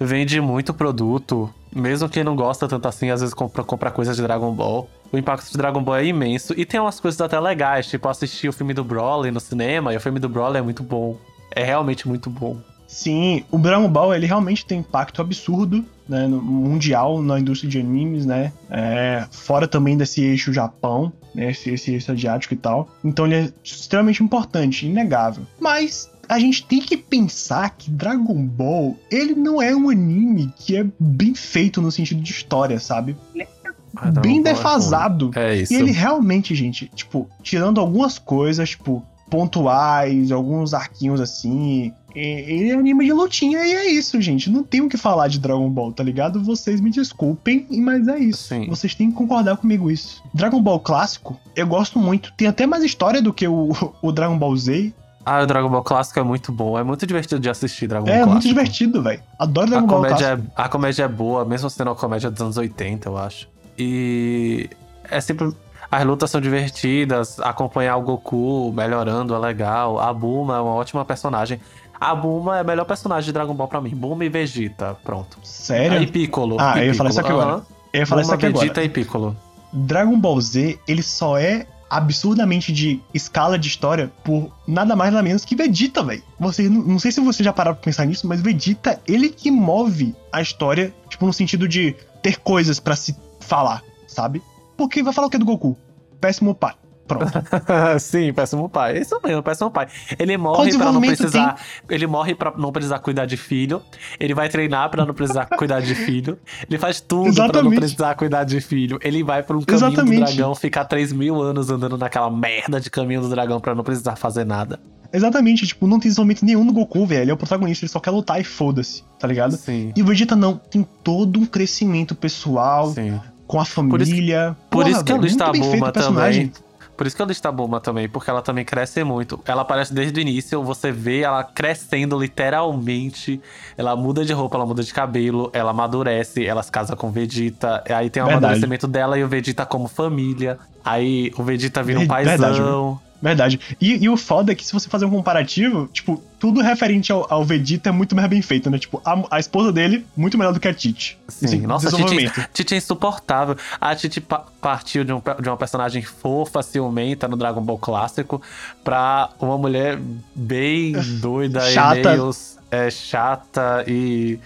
Vende 0.00 0.40
muito 0.40 0.72
produto, 0.72 1.52
mesmo 1.74 2.08
quem 2.08 2.24
não 2.24 2.34
gosta 2.34 2.66
tanto 2.66 2.88
assim, 2.88 3.10
às 3.10 3.20
vezes 3.20 3.34
compra, 3.34 3.62
compra 3.62 3.90
coisas 3.90 4.16
de 4.16 4.22
Dragon 4.22 4.52
Ball. 4.52 4.88
O 5.12 5.18
impacto 5.18 5.50
de 5.50 5.58
Dragon 5.58 5.82
Ball 5.82 5.96
é 5.96 6.06
imenso. 6.06 6.54
E 6.56 6.64
tem 6.64 6.80
umas 6.80 6.98
coisas 6.98 7.20
até 7.20 7.38
legais, 7.38 7.86
tipo, 7.86 8.08
assistir 8.08 8.48
o 8.48 8.52
filme 8.52 8.72
do 8.72 8.82
Broly 8.82 9.30
no 9.30 9.38
cinema, 9.38 9.92
e 9.92 9.96
o 9.96 10.00
filme 10.00 10.18
do 10.18 10.28
Broly 10.28 10.58
é 10.58 10.62
muito 10.62 10.82
bom. 10.82 11.18
É 11.54 11.62
realmente 11.62 12.08
muito 12.08 12.30
bom. 12.30 12.56
Sim, 12.92 13.42
o 13.50 13.56
Dragon 13.56 13.88
Ball 13.88 14.14
ele 14.14 14.26
realmente 14.26 14.66
tem 14.66 14.80
impacto 14.80 15.22
absurdo 15.22 15.82
né, 16.06 16.26
no 16.26 16.42
mundial 16.42 17.22
na 17.22 17.40
indústria 17.40 17.70
de 17.70 17.80
animes, 17.80 18.26
né? 18.26 18.52
É, 18.70 19.24
fora 19.30 19.66
também 19.66 19.96
desse 19.96 20.20
eixo 20.22 20.52
Japão, 20.52 21.10
né, 21.34 21.52
esse, 21.52 21.70
esse 21.70 21.90
eixo 21.90 22.12
asiático 22.12 22.52
e 22.52 22.56
tal. 22.58 22.90
Então 23.02 23.26
ele 23.26 23.34
é 23.36 23.52
extremamente 23.64 24.22
importante, 24.22 24.86
inegável. 24.86 25.46
Mas 25.58 26.10
a 26.28 26.38
gente 26.38 26.66
tem 26.66 26.82
que 26.82 26.98
pensar 26.98 27.70
que 27.70 27.90
Dragon 27.90 28.44
Ball 28.44 28.94
ele 29.10 29.34
não 29.34 29.62
é 29.62 29.74
um 29.74 29.88
anime 29.88 30.52
que 30.54 30.76
é 30.76 30.84
bem 31.00 31.34
feito 31.34 31.80
no 31.80 31.90
sentido 31.90 32.20
de 32.20 32.30
história, 32.30 32.78
sabe? 32.78 33.16
Ele 33.34 33.44
é 33.44 33.48
ah, 33.96 34.10
bem 34.10 34.40
é 34.40 34.42
defasado. 34.42 35.30
É 35.34 35.56
isso. 35.56 35.72
E 35.72 35.76
ele 35.76 35.92
realmente, 35.92 36.54
gente, 36.54 36.90
tipo, 36.94 37.26
tirando 37.42 37.80
algumas 37.80 38.18
coisas, 38.18 38.68
tipo, 38.68 39.02
pontuais, 39.32 40.30
alguns 40.30 40.74
arquinhos 40.74 41.18
assim. 41.18 41.90
Ele 42.14 42.70
é 42.70 42.74
anime 42.74 43.04
de 43.04 43.12
lutinha 43.12 43.64
e 43.64 43.72
é 43.74 43.86
isso, 43.90 44.20
gente. 44.20 44.50
Não 44.50 44.62
tem 44.62 44.80
o 44.80 44.88
que 44.88 44.96
falar 44.96 45.28
de 45.28 45.38
Dragon 45.38 45.68
Ball, 45.68 45.92
tá 45.92 46.02
ligado? 46.02 46.42
Vocês 46.42 46.80
me 46.80 46.90
desculpem, 46.90 47.66
mas 47.70 48.06
é 48.08 48.18
isso. 48.18 48.48
Sim. 48.48 48.66
Vocês 48.68 48.94
têm 48.94 49.10
que 49.10 49.16
concordar 49.16 49.56
comigo 49.56 49.90
isso. 49.90 50.22
Dragon 50.34 50.60
Ball 50.60 50.80
clássico, 50.80 51.38
eu 51.56 51.66
gosto 51.66 51.98
muito. 51.98 52.32
Tem 52.34 52.48
até 52.48 52.66
mais 52.66 52.84
história 52.84 53.22
do 53.22 53.32
que 53.32 53.46
o, 53.48 53.70
o 54.02 54.12
Dragon 54.12 54.38
Ball 54.38 54.56
Z. 54.56 54.92
Ah, 55.24 55.42
o 55.42 55.46
Dragon 55.46 55.68
Ball 55.68 55.82
clássico 55.82 56.18
é 56.18 56.22
muito 56.22 56.52
bom. 56.52 56.78
É 56.78 56.82
muito 56.82 57.06
divertido 57.06 57.40
de 57.40 57.48
assistir 57.48 57.86
Dragon 57.86 58.06
Ball 58.06 58.14
É, 58.14 58.24
muito 58.26 58.46
divertido, 58.46 59.02
velho. 59.02 59.22
Adoro 59.38 59.70
Dragon 59.70 59.84
a 59.84 59.88
Ball 59.88 59.96
comédia 60.02 60.26
clássico. 60.36 60.52
É, 60.56 60.62
a 60.62 60.68
comédia 60.68 61.02
é 61.04 61.08
boa, 61.08 61.44
mesmo 61.44 61.70
sendo 61.70 61.88
uma 61.88 61.96
comédia 61.96 62.30
dos 62.30 62.40
anos 62.40 62.56
80, 62.56 63.08
eu 63.08 63.16
acho. 63.16 63.48
E 63.78 64.68
é 65.08 65.20
sempre 65.20 65.52
as 65.92 66.04
lutas 66.06 66.30
são 66.30 66.40
divertidas, 66.40 67.38
acompanhar 67.38 67.98
o 67.98 68.00
Goku 68.00 68.72
melhorando 68.72 69.34
é 69.34 69.38
legal. 69.38 70.00
A 70.00 70.10
Bulma 70.10 70.56
é 70.56 70.60
uma 70.60 70.72
ótima 70.72 71.04
personagem. 71.04 71.60
A 72.02 72.16
Buma 72.16 72.56
é 72.56 72.60
a 72.60 72.64
melhor 72.64 72.84
personagem 72.84 73.26
de 73.26 73.32
Dragon 73.32 73.54
Ball 73.54 73.68
pra 73.68 73.80
mim. 73.80 73.90
Buma 73.90 74.24
e 74.24 74.28
Vegeta, 74.28 74.96
pronto. 75.04 75.38
Sério? 75.44 75.98
Aí 75.98 76.06
Piccolo. 76.08 76.56
Ah, 76.58 76.76
e 76.76 76.80
eu 76.80 76.86
ia 76.86 76.94
falar 76.94 77.10
isso 77.10 77.20
aqui 77.20 77.30
agora. 77.30 77.50
Aham. 77.50 77.66
Eu 77.92 78.00
ia 78.00 78.06
falar 78.06 78.22
isso 78.22 78.34
aqui 78.34 78.46
agora. 78.46 78.60
Vegeta 78.60 78.82
e 78.82 78.88
Piccolo. 78.88 79.36
Dragon 79.72 80.18
Ball 80.18 80.40
Z, 80.40 80.80
ele 80.88 81.00
só 81.00 81.38
é 81.38 81.64
absurdamente 81.88 82.72
de 82.72 83.00
escala 83.14 83.56
de 83.56 83.68
história 83.68 84.10
por 84.24 84.50
nada 84.66 84.96
mais 84.96 85.12
nada 85.12 85.22
menos 85.22 85.44
que 85.44 85.54
Vegeta, 85.54 86.02
velho. 86.02 86.24
Você 86.40 86.68
não, 86.68 86.82
não 86.82 86.98
sei 86.98 87.12
se 87.12 87.20
você 87.20 87.44
já 87.44 87.52
pararam 87.52 87.76
pra 87.76 87.84
pensar 87.84 88.04
nisso, 88.04 88.26
mas 88.26 88.40
Vegeta, 88.40 89.00
ele 89.06 89.28
que 89.28 89.48
move 89.50 90.12
a 90.32 90.42
história, 90.42 90.92
tipo 91.08 91.24
no 91.24 91.32
sentido 91.32 91.68
de 91.68 91.94
ter 92.20 92.40
coisas 92.40 92.80
pra 92.80 92.96
se 92.96 93.14
falar, 93.38 93.80
sabe? 94.08 94.42
Porque 94.76 95.04
vai 95.04 95.12
falar 95.12 95.28
o 95.28 95.30
que 95.30 95.38
do 95.38 95.44
Goku? 95.44 95.76
Péssimo 96.20 96.52
pai. 96.52 96.74
Pronto. 97.18 97.32
Sim, 98.00 98.32
péssimo 98.32 98.68
pai. 98.68 98.98
Isso 98.98 99.18
mesmo, 99.24 99.42
péssimo 99.42 99.70
pai. 99.70 99.86
Ele 100.18 100.36
morre 100.36 100.76
pra 100.76 100.92
não 100.92 101.00
precisar. 101.00 101.56
Ele 101.88 102.06
morre 102.06 102.34
pra 102.34 102.52
não 102.56 102.72
precisar 102.72 102.98
cuidar 102.98 103.26
de 103.26 103.36
filho. 103.36 103.82
Ele 104.18 104.34
vai 104.34 104.48
treinar 104.48 104.90
pra 104.90 105.04
não 105.04 105.14
precisar 105.14 105.46
cuidar 105.56 105.80
de 105.80 105.94
filho. 105.94 106.38
Ele 106.68 106.78
faz 106.78 107.00
tudo 107.00 107.34
pra 107.34 107.62
não 107.62 107.70
precisar 107.70 108.14
cuidar 108.14 108.44
de 108.44 108.60
filho. 108.60 108.98
Ele 109.02 109.22
vai 109.22 109.42
pra 109.42 109.56
um 109.56 109.62
caminho 109.62 109.80
do 109.90 109.92
Exatamente. 109.94 110.34
dragão, 110.36 110.54
ficar 110.54 110.84
3 110.84 111.12
mil 111.12 111.40
anos 111.40 111.70
andando 111.70 111.96
naquela 111.96 112.30
merda 112.30 112.80
de 112.80 112.90
caminho 112.90 113.20
do 113.20 113.28
dragão 113.28 113.60
pra 113.60 113.74
não 113.74 113.84
precisar 113.84 114.16
fazer 114.16 114.44
nada. 114.44 114.78
Exatamente, 115.12 115.66
tipo, 115.66 115.86
não 115.86 116.00
tem 116.00 116.08
desenvolvimento 116.08 116.42
nenhum 116.42 116.64
no 116.64 116.72
Goku, 116.72 117.04
velho. 117.04 117.22
Ele 117.22 117.30
é 117.30 117.34
o 117.34 117.36
protagonista, 117.36 117.84
ele 117.84 117.92
só 117.92 118.00
quer 118.00 118.10
lutar 118.10 118.40
e 118.40 118.44
foda-se, 118.44 119.04
tá 119.18 119.28
ligado? 119.28 119.56
Sim. 119.56 119.92
E 119.94 120.02
o 120.02 120.06
Vegeta 120.06 120.34
não, 120.34 120.56
tem 120.56 120.86
todo 121.04 121.38
um 121.38 121.44
crescimento 121.44 122.14
pessoal, 122.14 122.88
Sim. 122.92 123.20
com 123.46 123.60
a 123.60 123.64
família. 123.66 124.56
Por 124.70 124.78
Porra, 124.78 124.90
isso 124.90 125.04
que 125.04 125.12
velho, 125.12 125.42
a 125.44 125.52
Buma 125.52 125.88
o 125.88 125.92
personagem. 125.92 126.48
também. 126.48 126.71
Por 126.96 127.06
isso 127.06 127.16
que 127.16 127.22
eu 127.22 127.26
listo 127.26 127.46
a 127.46 127.80
também, 127.80 128.08
porque 128.08 128.28
ela 128.30 128.42
também 128.42 128.64
cresce 128.64 129.02
muito. 129.02 129.40
Ela 129.46 129.62
aparece 129.62 129.92
desde 129.92 130.18
o 130.18 130.22
início, 130.22 130.62
você 130.62 130.92
vê 130.92 131.20
ela 131.20 131.42
crescendo 131.42 132.18
literalmente. 132.18 133.40
Ela 133.76 133.96
muda 133.96 134.24
de 134.24 134.32
roupa, 134.32 134.56
ela 134.56 134.66
muda 134.66 134.82
de 134.82 134.92
cabelo, 134.92 135.50
ela 135.52 135.70
amadurece, 135.70 136.44
ela 136.46 136.62
se 136.62 136.70
casa 136.70 136.94
com 136.94 137.08
o 137.08 137.10
Vegeta. 137.10 137.82
Aí 137.88 138.08
tem 138.10 138.22
o 138.22 138.26
Verdade. 138.26 138.44
amadurecimento 138.46 138.86
dela 138.86 139.18
e 139.18 139.24
o 139.24 139.28
Vegeta 139.28 139.64
como 139.66 139.88
família. 139.88 140.58
Aí 140.84 141.32
o 141.36 141.42
Vegeta 141.42 141.82
vira 141.82 141.98
um 142.00 142.06
Ver- 142.06 142.24
verdade, 142.24 142.42
paizão. 142.58 143.00
Verdade. 143.22 143.60
E, 143.80 144.02
e 144.04 144.08
o 144.08 144.16
foda 144.16 144.50
é 144.50 144.54
que 144.54 144.66
se 144.66 144.72
você 144.72 144.88
fazer 144.88 145.04
um 145.04 145.10
comparativo, 145.10 145.88
tipo, 145.92 146.20
tudo 146.40 146.60
referente 146.60 147.12
ao, 147.12 147.24
ao 147.32 147.44
Vegeta 147.44 147.88
é 147.88 147.92
muito 147.92 148.16
mais 148.16 148.28
bem 148.28 148.42
feito, 148.42 148.68
né? 148.68 148.78
Tipo, 148.78 149.00
a, 149.04 149.36
a 149.36 149.38
esposa 149.38 149.70
dele, 149.72 150.04
muito 150.16 150.36
melhor 150.36 150.52
do 150.52 150.58
que 150.58 150.66
a 150.66 150.74
Titi. 150.74 151.16
Sim, 151.28 151.46
Assim, 151.46 151.60
nossa, 151.60 151.86
a 151.86 151.90
desenvolvimento. 151.92 152.34
Titi, 152.34 152.48
Titi 152.52 152.74
é 152.74 152.78
insuportável. 152.78 153.56
A 153.80 153.94
Titi 153.94 154.20
pa- 154.20 154.44
partiu 154.60 155.04
de, 155.04 155.12
um, 155.12 155.22
de 155.40 155.48
uma 155.48 155.56
personagem 155.56 156.02
fofa, 156.02 156.62
ciumenta 156.64 157.28
no 157.28 157.36
Dragon 157.36 157.60
Ball 157.62 157.78
clássico 157.78 158.42
pra 158.82 159.30
uma 159.40 159.56
mulher 159.56 160.00
bem 160.34 160.92
doida 161.22 161.60
Chata. 161.70 161.98
e 162.00 162.02
meio 162.04 162.30
é, 162.72 162.90
chata 162.90 163.84
e 163.86 164.38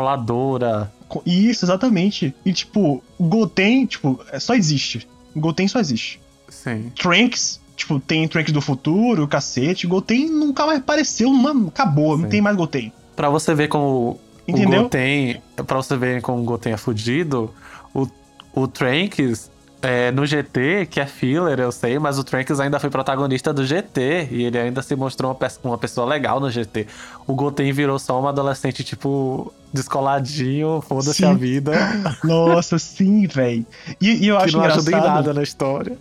controladora. 0.00 0.92
Co- 1.08 1.22
Isso, 1.24 1.64
exatamente. 1.64 2.34
E, 2.44 2.52
tipo, 2.52 3.02
o 3.18 3.24
Goten, 3.24 3.86
tipo, 3.86 4.20
é- 4.32 4.38
só 4.40 4.54
existe. 4.54 5.06
O 5.34 5.40
Goten 5.40 5.68
só 5.68 5.78
existe. 5.78 6.20
Sim. 6.48 6.90
Trunks, 6.96 7.60
tipo, 7.76 8.00
tem 8.00 8.26
Trunks 8.26 8.52
do 8.52 8.60
futuro, 8.60 9.28
cacete. 9.28 9.86
Goten 9.86 10.28
nunca 10.30 10.66
mais 10.66 10.78
apareceu, 10.80 11.30
mano, 11.30 11.68
acabou, 11.68 12.16
não 12.16 12.24
Sim. 12.24 12.30
tem 12.30 12.40
mais 12.40 12.56
Goten. 12.56 12.92
Pra 13.14 13.28
você 13.30 13.54
ver 13.54 13.68
como 13.68 14.18
Entendeu? 14.48 14.80
o 14.80 14.82
Goten. 14.84 15.40
Pra 15.66 15.76
você 15.76 15.96
ver 15.96 16.20
como 16.22 16.40
o 16.42 16.44
Goten 16.44 16.72
é 16.72 16.76
fudido, 16.76 17.50
o, 17.94 18.06
o 18.54 18.66
Trunks. 18.66 19.50
é, 19.82 20.10
no 20.10 20.26
GT, 20.26 20.86
que 20.90 20.98
é 20.98 21.06
filler, 21.06 21.60
eu 21.60 21.70
sei, 21.70 21.98
mas 21.98 22.18
o 22.18 22.24
Trunks 22.24 22.58
ainda 22.58 22.80
foi 22.80 22.90
protagonista 22.90 23.52
do 23.52 23.64
GT 23.64 24.28
e 24.32 24.42
ele 24.44 24.58
ainda 24.58 24.82
se 24.82 24.96
mostrou 24.96 25.30
uma, 25.30 25.34
pe- 25.36 25.54
uma 25.62 25.78
pessoa 25.78 26.06
legal 26.06 26.40
no 26.40 26.50
GT. 26.50 26.86
O 27.26 27.34
Goten 27.34 27.70
virou 27.72 27.98
só 27.98 28.20
um 28.20 28.26
adolescente, 28.26 28.82
tipo, 28.82 29.52
descoladinho, 29.72 30.82
foda-se 30.86 31.24
a 31.24 31.32
vida, 31.32 31.72
Nossa, 32.24 32.78
sim, 32.78 33.26
velho. 33.26 33.64
E, 34.00 34.24
e 34.24 34.28
eu 34.28 34.38
que 34.38 34.44
acho 34.44 34.56
não 34.56 34.64
ajuda 34.64 34.90
em 34.90 34.94
engraçado. 34.94 35.14
nada 35.14 35.34
na 35.34 35.42
história. 35.42 35.96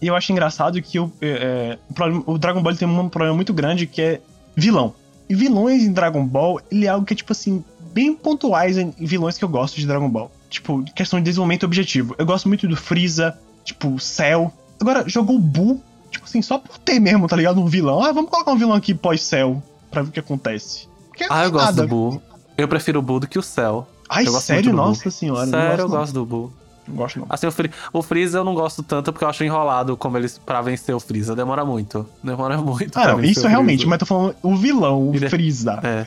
E 0.00 0.06
eu 0.06 0.14
acho 0.16 0.32
engraçado 0.32 0.80
que 0.80 0.98
o, 0.98 1.12
é, 1.20 1.28
é, 1.28 1.78
o, 1.90 1.94
problema- 1.94 2.22
o 2.26 2.38
Dragon 2.38 2.62
Ball 2.62 2.74
tem 2.74 2.88
um 2.88 3.08
problema 3.08 3.34
muito 3.36 3.52
grande 3.52 3.86
que 3.86 4.00
é 4.00 4.20
vilão. 4.56 4.94
E 5.28 5.34
vilões 5.34 5.82
em 5.82 5.92
Dragon 5.92 6.24
Ball, 6.26 6.60
ele 6.70 6.86
é 6.86 6.88
algo 6.88 7.04
que 7.06 7.12
é, 7.12 7.16
tipo 7.16 7.32
assim, 7.32 7.62
bem 7.92 8.14
pontuais 8.14 8.76
em 8.78 8.90
vilões 8.98 9.36
que 9.38 9.44
eu 9.44 9.48
gosto 9.48 9.76
de 9.76 9.86
Dragon 9.86 10.08
Ball. 10.08 10.30
Tipo, 10.48 10.82
questão 10.94 11.18
de 11.20 11.24
desenvolvimento 11.26 11.64
objetivo. 11.64 12.14
Eu 12.18 12.26
gosto 12.26 12.48
muito 12.48 12.66
do 12.66 12.76
Freeza, 12.76 13.38
tipo, 13.64 13.98
Cell. 14.00 14.50
Agora, 14.80 15.04
jogou 15.08 15.36
o 15.36 15.38
Buu, 15.38 15.80
tipo 16.10 16.24
assim, 16.24 16.42
só 16.42 16.58
por 16.58 16.78
ter 16.78 16.98
mesmo, 16.98 17.28
tá 17.28 17.36
ligado? 17.36 17.60
Um 17.60 17.66
vilão. 17.66 18.02
Ah, 18.02 18.10
vamos 18.10 18.30
colocar 18.30 18.50
um 18.52 18.56
vilão 18.58 18.74
aqui 18.74 18.92
pós-Cell, 18.94 19.62
pra 19.90 20.02
ver 20.02 20.08
o 20.08 20.12
que 20.12 20.18
acontece. 20.20 20.88
Porque 21.08 21.24
Ah, 21.28 21.44
eu 21.44 21.52
gosto 21.52 21.66
nada. 21.66 21.82
do 21.82 21.88
Buu. 21.88 22.22
Eu 22.56 22.66
prefiro 22.66 22.98
o 22.98 23.02
Buu 23.02 23.20
do 23.20 23.28
que 23.28 23.38
o 23.38 23.42
Cell. 23.42 23.86
Ai, 24.08 24.26
eu 24.26 24.32
gosto 24.32 24.46
sério? 24.46 24.72
Nossa 24.72 25.10
senhora. 25.10 25.46
Sério, 25.46 25.82
eu 25.82 25.88
gosto, 25.88 25.90
não. 25.92 25.98
gosto 26.00 26.12
do 26.14 26.26
Buu. 26.26 26.52
Não 26.90 26.96
gosto, 26.96 27.18
não. 27.20 27.26
Assim, 27.30 27.46
o, 27.46 27.52
Free, 27.52 27.70
o 27.92 28.02
Freeza 28.02 28.38
eu 28.38 28.44
não 28.44 28.54
gosto 28.54 28.82
tanto 28.82 29.12
porque 29.12 29.24
eu 29.24 29.28
acho 29.28 29.44
enrolado 29.44 29.96
como 29.96 30.18
eles 30.18 30.38
pra 30.38 30.60
vencer 30.60 30.94
o 30.94 31.00
Freeza. 31.00 31.34
Demora 31.34 31.64
muito. 31.64 32.06
Demora 32.22 32.58
muito. 32.58 32.98
Ah, 32.98 33.08
não, 33.12 33.24
isso 33.24 33.46
realmente, 33.46 33.86
mas 33.86 33.98
tô 33.98 34.06
falando 34.06 34.34
o 34.42 34.56
vilão, 34.56 35.08
o 35.10 35.14
Ele 35.14 35.24
é- 35.26 35.30
Freeza. 35.30 35.80
É. 35.82 36.06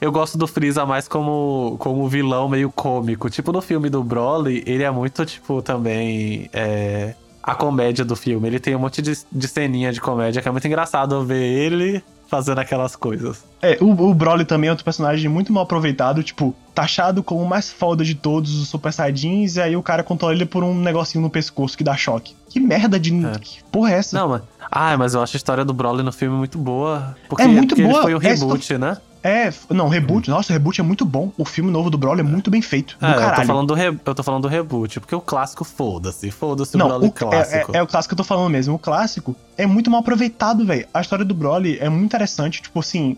Eu 0.00 0.12
gosto 0.12 0.38
do 0.38 0.46
Freeza 0.46 0.86
mais 0.86 1.08
como, 1.08 1.76
como 1.80 2.06
vilão 2.08 2.48
meio 2.48 2.70
cômico. 2.70 3.28
Tipo, 3.28 3.50
no 3.50 3.60
filme 3.60 3.90
do 3.90 4.04
Broly, 4.04 4.62
ele 4.66 4.84
é 4.84 4.90
muito, 4.90 5.24
tipo, 5.26 5.60
também. 5.62 6.48
É, 6.52 7.14
a 7.42 7.54
comédia 7.54 8.04
do 8.04 8.14
filme. 8.14 8.46
Ele 8.46 8.60
tem 8.60 8.76
um 8.76 8.78
monte 8.78 9.00
de, 9.02 9.18
de 9.32 9.48
ceninha 9.48 9.92
de 9.92 10.00
comédia 10.00 10.40
que 10.42 10.46
é 10.48 10.52
muito 10.52 10.66
engraçado 10.66 11.24
ver 11.24 11.42
ele 11.42 12.02
fazendo 12.30 12.60
aquelas 12.60 12.94
coisas. 12.94 13.44
É, 13.60 13.76
o, 13.80 13.90
o 13.90 14.14
Broly 14.14 14.44
também 14.44 14.68
é 14.68 14.70
outro 14.70 14.84
personagem 14.84 15.28
muito 15.28 15.52
mal 15.52 15.64
aproveitado, 15.64 16.22
tipo, 16.22 16.54
taxado 16.72 17.22
como 17.22 17.42
o 17.42 17.48
mais 17.48 17.70
foda 17.70 18.04
de 18.04 18.14
todos 18.14 18.54
os 18.56 18.68
Super 18.68 18.92
Saiyajins, 18.92 19.56
e 19.56 19.60
aí 19.60 19.76
o 19.76 19.82
cara 19.82 20.02
controla 20.02 20.32
ele 20.32 20.46
por 20.46 20.62
um 20.62 20.74
negocinho 20.74 21.20
no 21.20 21.28
pescoço 21.28 21.76
que 21.76 21.84
dá 21.84 21.96
choque. 21.96 22.34
Que 22.48 22.60
merda 22.60 22.98
de. 22.98 23.12
É. 23.26 23.38
Que 23.38 23.62
porra 23.64 23.92
é 23.92 23.98
essa? 23.98 24.18
Não, 24.18 24.28
mas. 24.28 24.42
Ah, 24.70 24.96
mas 24.96 25.14
eu 25.14 25.22
acho 25.22 25.36
a 25.36 25.38
história 25.38 25.64
do 25.64 25.74
Broly 25.74 26.02
no 26.02 26.12
filme 26.12 26.36
muito 26.36 26.56
boa. 26.56 27.16
Porque, 27.28 27.42
É 27.42 27.46
muito 27.48 27.70
porque 27.70 27.82
boa, 27.82 27.94
ele 27.94 28.02
foi 28.02 28.14
um 28.14 28.18
é, 28.18 28.34
reboot, 28.34 28.78
né? 28.78 28.96
É, 29.22 29.52
não, 29.68 29.88
reboot, 29.88 30.30
nossa, 30.30 30.52
o 30.52 30.54
reboot 30.54 30.80
é 30.80 30.84
muito 30.84 31.04
bom. 31.04 31.30
O 31.36 31.44
filme 31.44 31.70
novo 31.70 31.90
do 31.90 31.98
Broly 31.98 32.20
é 32.20 32.24
muito 32.24 32.50
bem 32.50 32.62
feito. 32.62 32.96
É, 33.00 33.10
eu 33.10 33.34
tô, 33.34 33.44
falando 33.44 33.68
do 33.68 33.74
re... 33.74 33.86
eu 33.86 34.14
tô 34.14 34.22
falando 34.22 34.42
do 34.42 34.48
reboot, 34.48 34.98
porque 35.00 35.14
o 35.14 35.20
clássico, 35.20 35.62
foda-se. 35.62 36.30
Foda-se 36.30 36.74
o 36.74 36.78
Não, 36.78 36.88
Broly 36.88 37.04
o, 37.04 37.08
é, 37.08 37.10
clássico. 37.10 37.76
é, 37.76 37.78
é 37.78 37.82
o 37.82 37.86
clássico 37.86 38.14
que 38.14 38.20
eu 38.20 38.24
tô 38.24 38.28
falando 38.28 38.50
mesmo. 38.50 38.74
O 38.74 38.78
clássico 38.78 39.36
é 39.58 39.66
muito 39.66 39.90
mal 39.90 40.00
aproveitado, 40.00 40.64
velho. 40.64 40.86
A 40.92 41.00
história 41.00 41.24
do 41.24 41.34
Broly 41.34 41.78
é 41.80 41.88
muito 41.88 42.06
interessante. 42.06 42.62
Tipo 42.62 42.80
assim, 42.80 43.16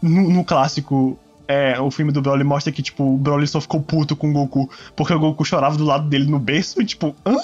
no, 0.00 0.30
no 0.30 0.44
clássico, 0.44 1.18
é, 1.46 1.78
o 1.78 1.90
filme 1.90 2.10
do 2.10 2.22
Broly 2.22 2.42
mostra 2.42 2.72
que, 2.72 2.82
tipo, 2.82 3.04
o 3.04 3.18
Broly 3.18 3.46
só 3.46 3.60
ficou 3.60 3.80
puto 3.80 4.16
com 4.16 4.30
o 4.30 4.32
Goku 4.32 4.70
porque 4.96 5.12
o 5.12 5.18
Goku 5.18 5.44
chorava 5.44 5.76
do 5.76 5.84
lado 5.84 6.08
dele 6.08 6.30
no 6.30 6.38
berço. 6.38 6.80
E, 6.80 6.86
tipo, 6.86 7.14
hã? 7.24 7.36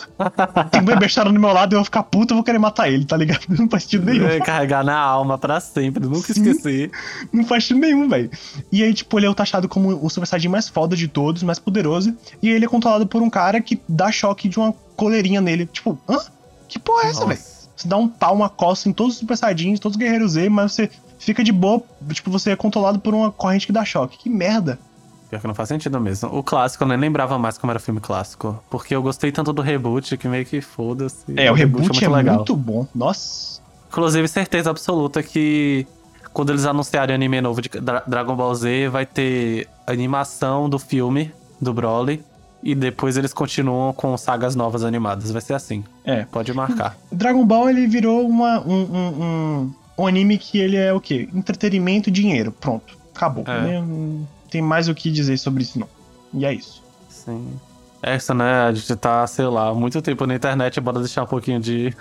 Tem 0.71 0.81
um 0.81 0.85
bebê 0.85 1.09
chorando 1.09 1.35
do 1.35 1.41
meu 1.41 1.53
lado 1.53 1.73
e 1.73 1.75
eu 1.75 1.79
vou 1.79 1.85
ficar 1.85 2.03
puto, 2.05 2.33
eu 2.33 2.37
vou 2.37 2.45
querer 2.45 2.59
matar 2.59 2.91
ele, 2.91 3.05
tá 3.05 3.17
ligado? 3.17 3.41
Não 3.49 3.69
faz 3.69 3.85
sentido 3.85 4.07
nenhum. 4.07 4.27
É, 4.27 4.41
carregar 4.41 4.83
na 4.85 4.99
alma 4.99 5.37
pra 5.37 5.61
sempre, 5.61 6.05
nunca 6.07 6.33
Sim. 6.33 6.41
esquecer. 6.41 6.91
Não 7.33 7.45
faz 7.45 7.65
sentido 7.65 7.81
nenhum, 7.81 8.09
velho. 8.09 8.31
E 8.73 8.83
aí, 8.83 8.95
tipo, 8.95 9.19
ele 9.19 9.27
é 9.27 9.31
o 9.31 9.35
taxado 9.35 9.69
como 9.69 10.05
o 10.05 10.09
Super 10.09 10.27
Saiyajin 10.27 10.49
mais 10.49 10.69
foda 10.69 10.97
de 10.97 11.07
todos, 11.07 11.43
mais 11.43 11.59
poderoso. 11.59 12.15
E 12.43 12.49
ele 12.49 12.65
é 12.65 12.69
controlado 12.69 13.07
por 13.07 13.21
um 13.23 13.29
cara 13.29 13.61
que 13.61 13.81
dá 13.89 14.11
choque 14.11 14.49
de 14.49 14.59
uma 14.59 14.73
coleirinha 14.97 15.41
nele. 15.41 15.67
Tipo, 15.67 15.99
hã? 16.09 16.19
Que 16.69 16.79
porra 16.79 17.07
é 17.07 17.11
essa, 17.11 17.27
velho? 17.27 17.41
Você 17.77 17.89
dá 17.89 17.97
um 17.97 18.09
pau, 18.09 18.35
uma 18.35 18.49
coça 18.49 18.89
em 18.89 18.93
todos 18.93 19.15
os 19.15 19.21
Super 19.21 19.37
Saiyajins, 19.37 19.81
todos 19.81 19.97
os 19.97 19.99
Guerreiros 19.99 20.33
Z, 20.33 20.49
mas 20.49 20.73
você 20.73 20.91
fica 21.21 21.45
de 21.45 21.53
boa, 21.53 21.83
tipo, 22.13 22.31
você 22.31 22.51
é 22.51 22.57
controlado 22.57 22.99
por 22.99 23.15
uma 23.15 23.31
corrente 23.31 23.67
que 23.67 23.73
dá 23.73 23.85
choque. 23.85 24.19
Que 24.19 24.29
merda. 24.29 24.79
Pior 25.29 25.41
que 25.41 25.47
não 25.47 25.55
faz 25.55 25.69
sentido 25.69 26.01
mesmo. 26.01 26.29
O 26.37 26.43
clássico 26.43 26.83
eu 26.83 26.89
nem 26.89 26.99
lembrava 26.99 27.39
mais 27.39 27.57
como 27.57 27.71
era 27.71 27.79
filme 27.79 28.01
clássico. 28.01 28.61
Porque 28.69 28.95
eu 28.97 29.01
gostei 29.01 29.31
tanto 29.31 29.53
do 29.53 29.63
reboot 29.63 30.17
que 30.17 30.27
meio 30.27 30.45
que 30.45 30.61
foda-se. 30.61 31.25
É, 31.37 31.51
o 31.53 31.55
reboot 31.55 32.05
é, 32.05 32.09
legal. 32.09 32.37
muito 32.37 32.57
bom. 32.57 32.85
Nossa. 32.93 33.61
Inclusive, 33.89 34.27
certeza 34.27 34.71
absoluta 34.71 35.23
que 35.23 35.87
quando 36.33 36.51
eles 36.51 36.65
anunciarem 36.65 37.15
anime 37.15 37.41
novo 37.41 37.61
de 37.63 37.69
Dra- 37.69 38.03
Dragon 38.07 38.35
Ball 38.35 38.55
Z, 38.55 38.89
vai 38.89 39.07
ter 39.07 39.69
animação 39.87 40.69
do 40.69 40.79
filme 40.81 41.33
do 41.61 41.73
Broly. 41.73 42.25
E 42.63 42.75
depois 42.75 43.17
eles 43.17 43.33
continuam 43.33 43.93
com 43.93 44.17
sagas 44.19 44.55
novas 44.55 44.85
animadas. 44.85 45.31
Vai 45.31 45.41
ser 45.41 45.55
assim. 45.55 45.83
É. 46.05 46.25
Pode 46.25 46.53
marcar. 46.53 46.97
Dragon 47.11 47.45
Ball, 47.47 47.71
ele 47.71 47.87
virou 47.87 48.27
uma, 48.29 48.61
um, 48.61 48.83
um, 48.83 49.23
um, 49.23 49.75
um 50.01 50.07
anime 50.07 50.39
que 50.39 50.59
ele 50.59 50.77
é 50.77 50.93
o 50.93 51.01
quê? 51.01 51.29
Entretenimento 51.35 52.09
e 52.09 52.13
dinheiro. 52.13 52.53
Pronto. 52.53 52.97
Acabou. 53.15 53.45
É. 53.47 53.61
Né? 53.61 53.81
Não 53.81 54.27
tem 54.51 54.63
mais 54.63 54.89
o 54.89 54.95
que 54.95 55.11
dizer 55.11 55.39
sobre 55.39 55.63
isso, 55.63 55.79
não. 55.79 55.89
E 56.33 56.45
é 56.45 56.53
isso. 56.55 56.83
Sim. 57.09 57.47
Essa, 58.03 58.33
né? 58.35 58.63
A 58.63 58.73
gente 58.73 58.97
tá, 58.97 59.27
sei 59.27 59.47
lá, 59.47 59.75
muito 59.75 60.01
tempo 60.01 60.27
na 60.27 60.35
internet, 60.35 60.81
bora 60.81 60.99
deixar 61.01 61.25
um 61.25 61.27
pouquinho 61.27 61.61
de. 61.61 61.95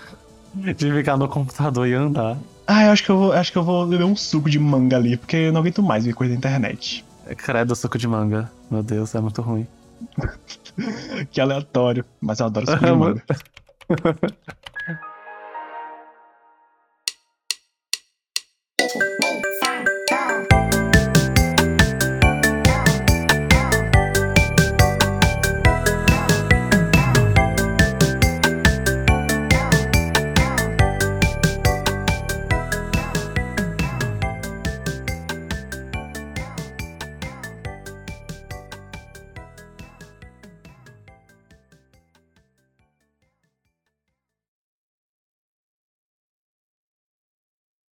de 0.55 0.91
ficar 0.93 1.17
no 1.17 1.27
computador 1.27 1.87
e 1.87 1.93
andar. 1.93 2.37
Ah, 2.65 2.85
eu 2.85 2.91
acho 2.91 3.03
que 3.03 3.09
eu 3.09 3.17
vou, 3.17 3.33
acho 3.33 3.51
que 3.51 3.57
eu 3.57 3.63
vou 3.63 3.85
beber 3.85 4.05
um 4.05 4.15
suco 4.15 4.49
de 4.49 4.59
manga 4.59 4.95
ali, 4.95 5.17
porque 5.17 5.35
eu 5.35 5.51
não 5.51 5.59
aguento 5.59 5.81
mais 5.83 6.05
ver 6.05 6.13
coisa 6.13 6.33
na 6.33 6.37
internet. 6.37 7.03
É 7.25 7.35
Credo 7.35 7.75
suco 7.75 7.97
de 7.97 8.07
manga. 8.07 8.49
Meu 8.71 8.81
Deus, 8.81 9.13
é 9.15 9.19
muito 9.19 9.41
ruim. 9.41 9.67
Que 11.31 11.41
aleatório. 11.41 12.05
Mas 12.21 12.39
eu 12.39 12.45
adoro 12.45 12.65
suco 12.65 12.85
de 12.85 12.91
manga. 12.93 13.23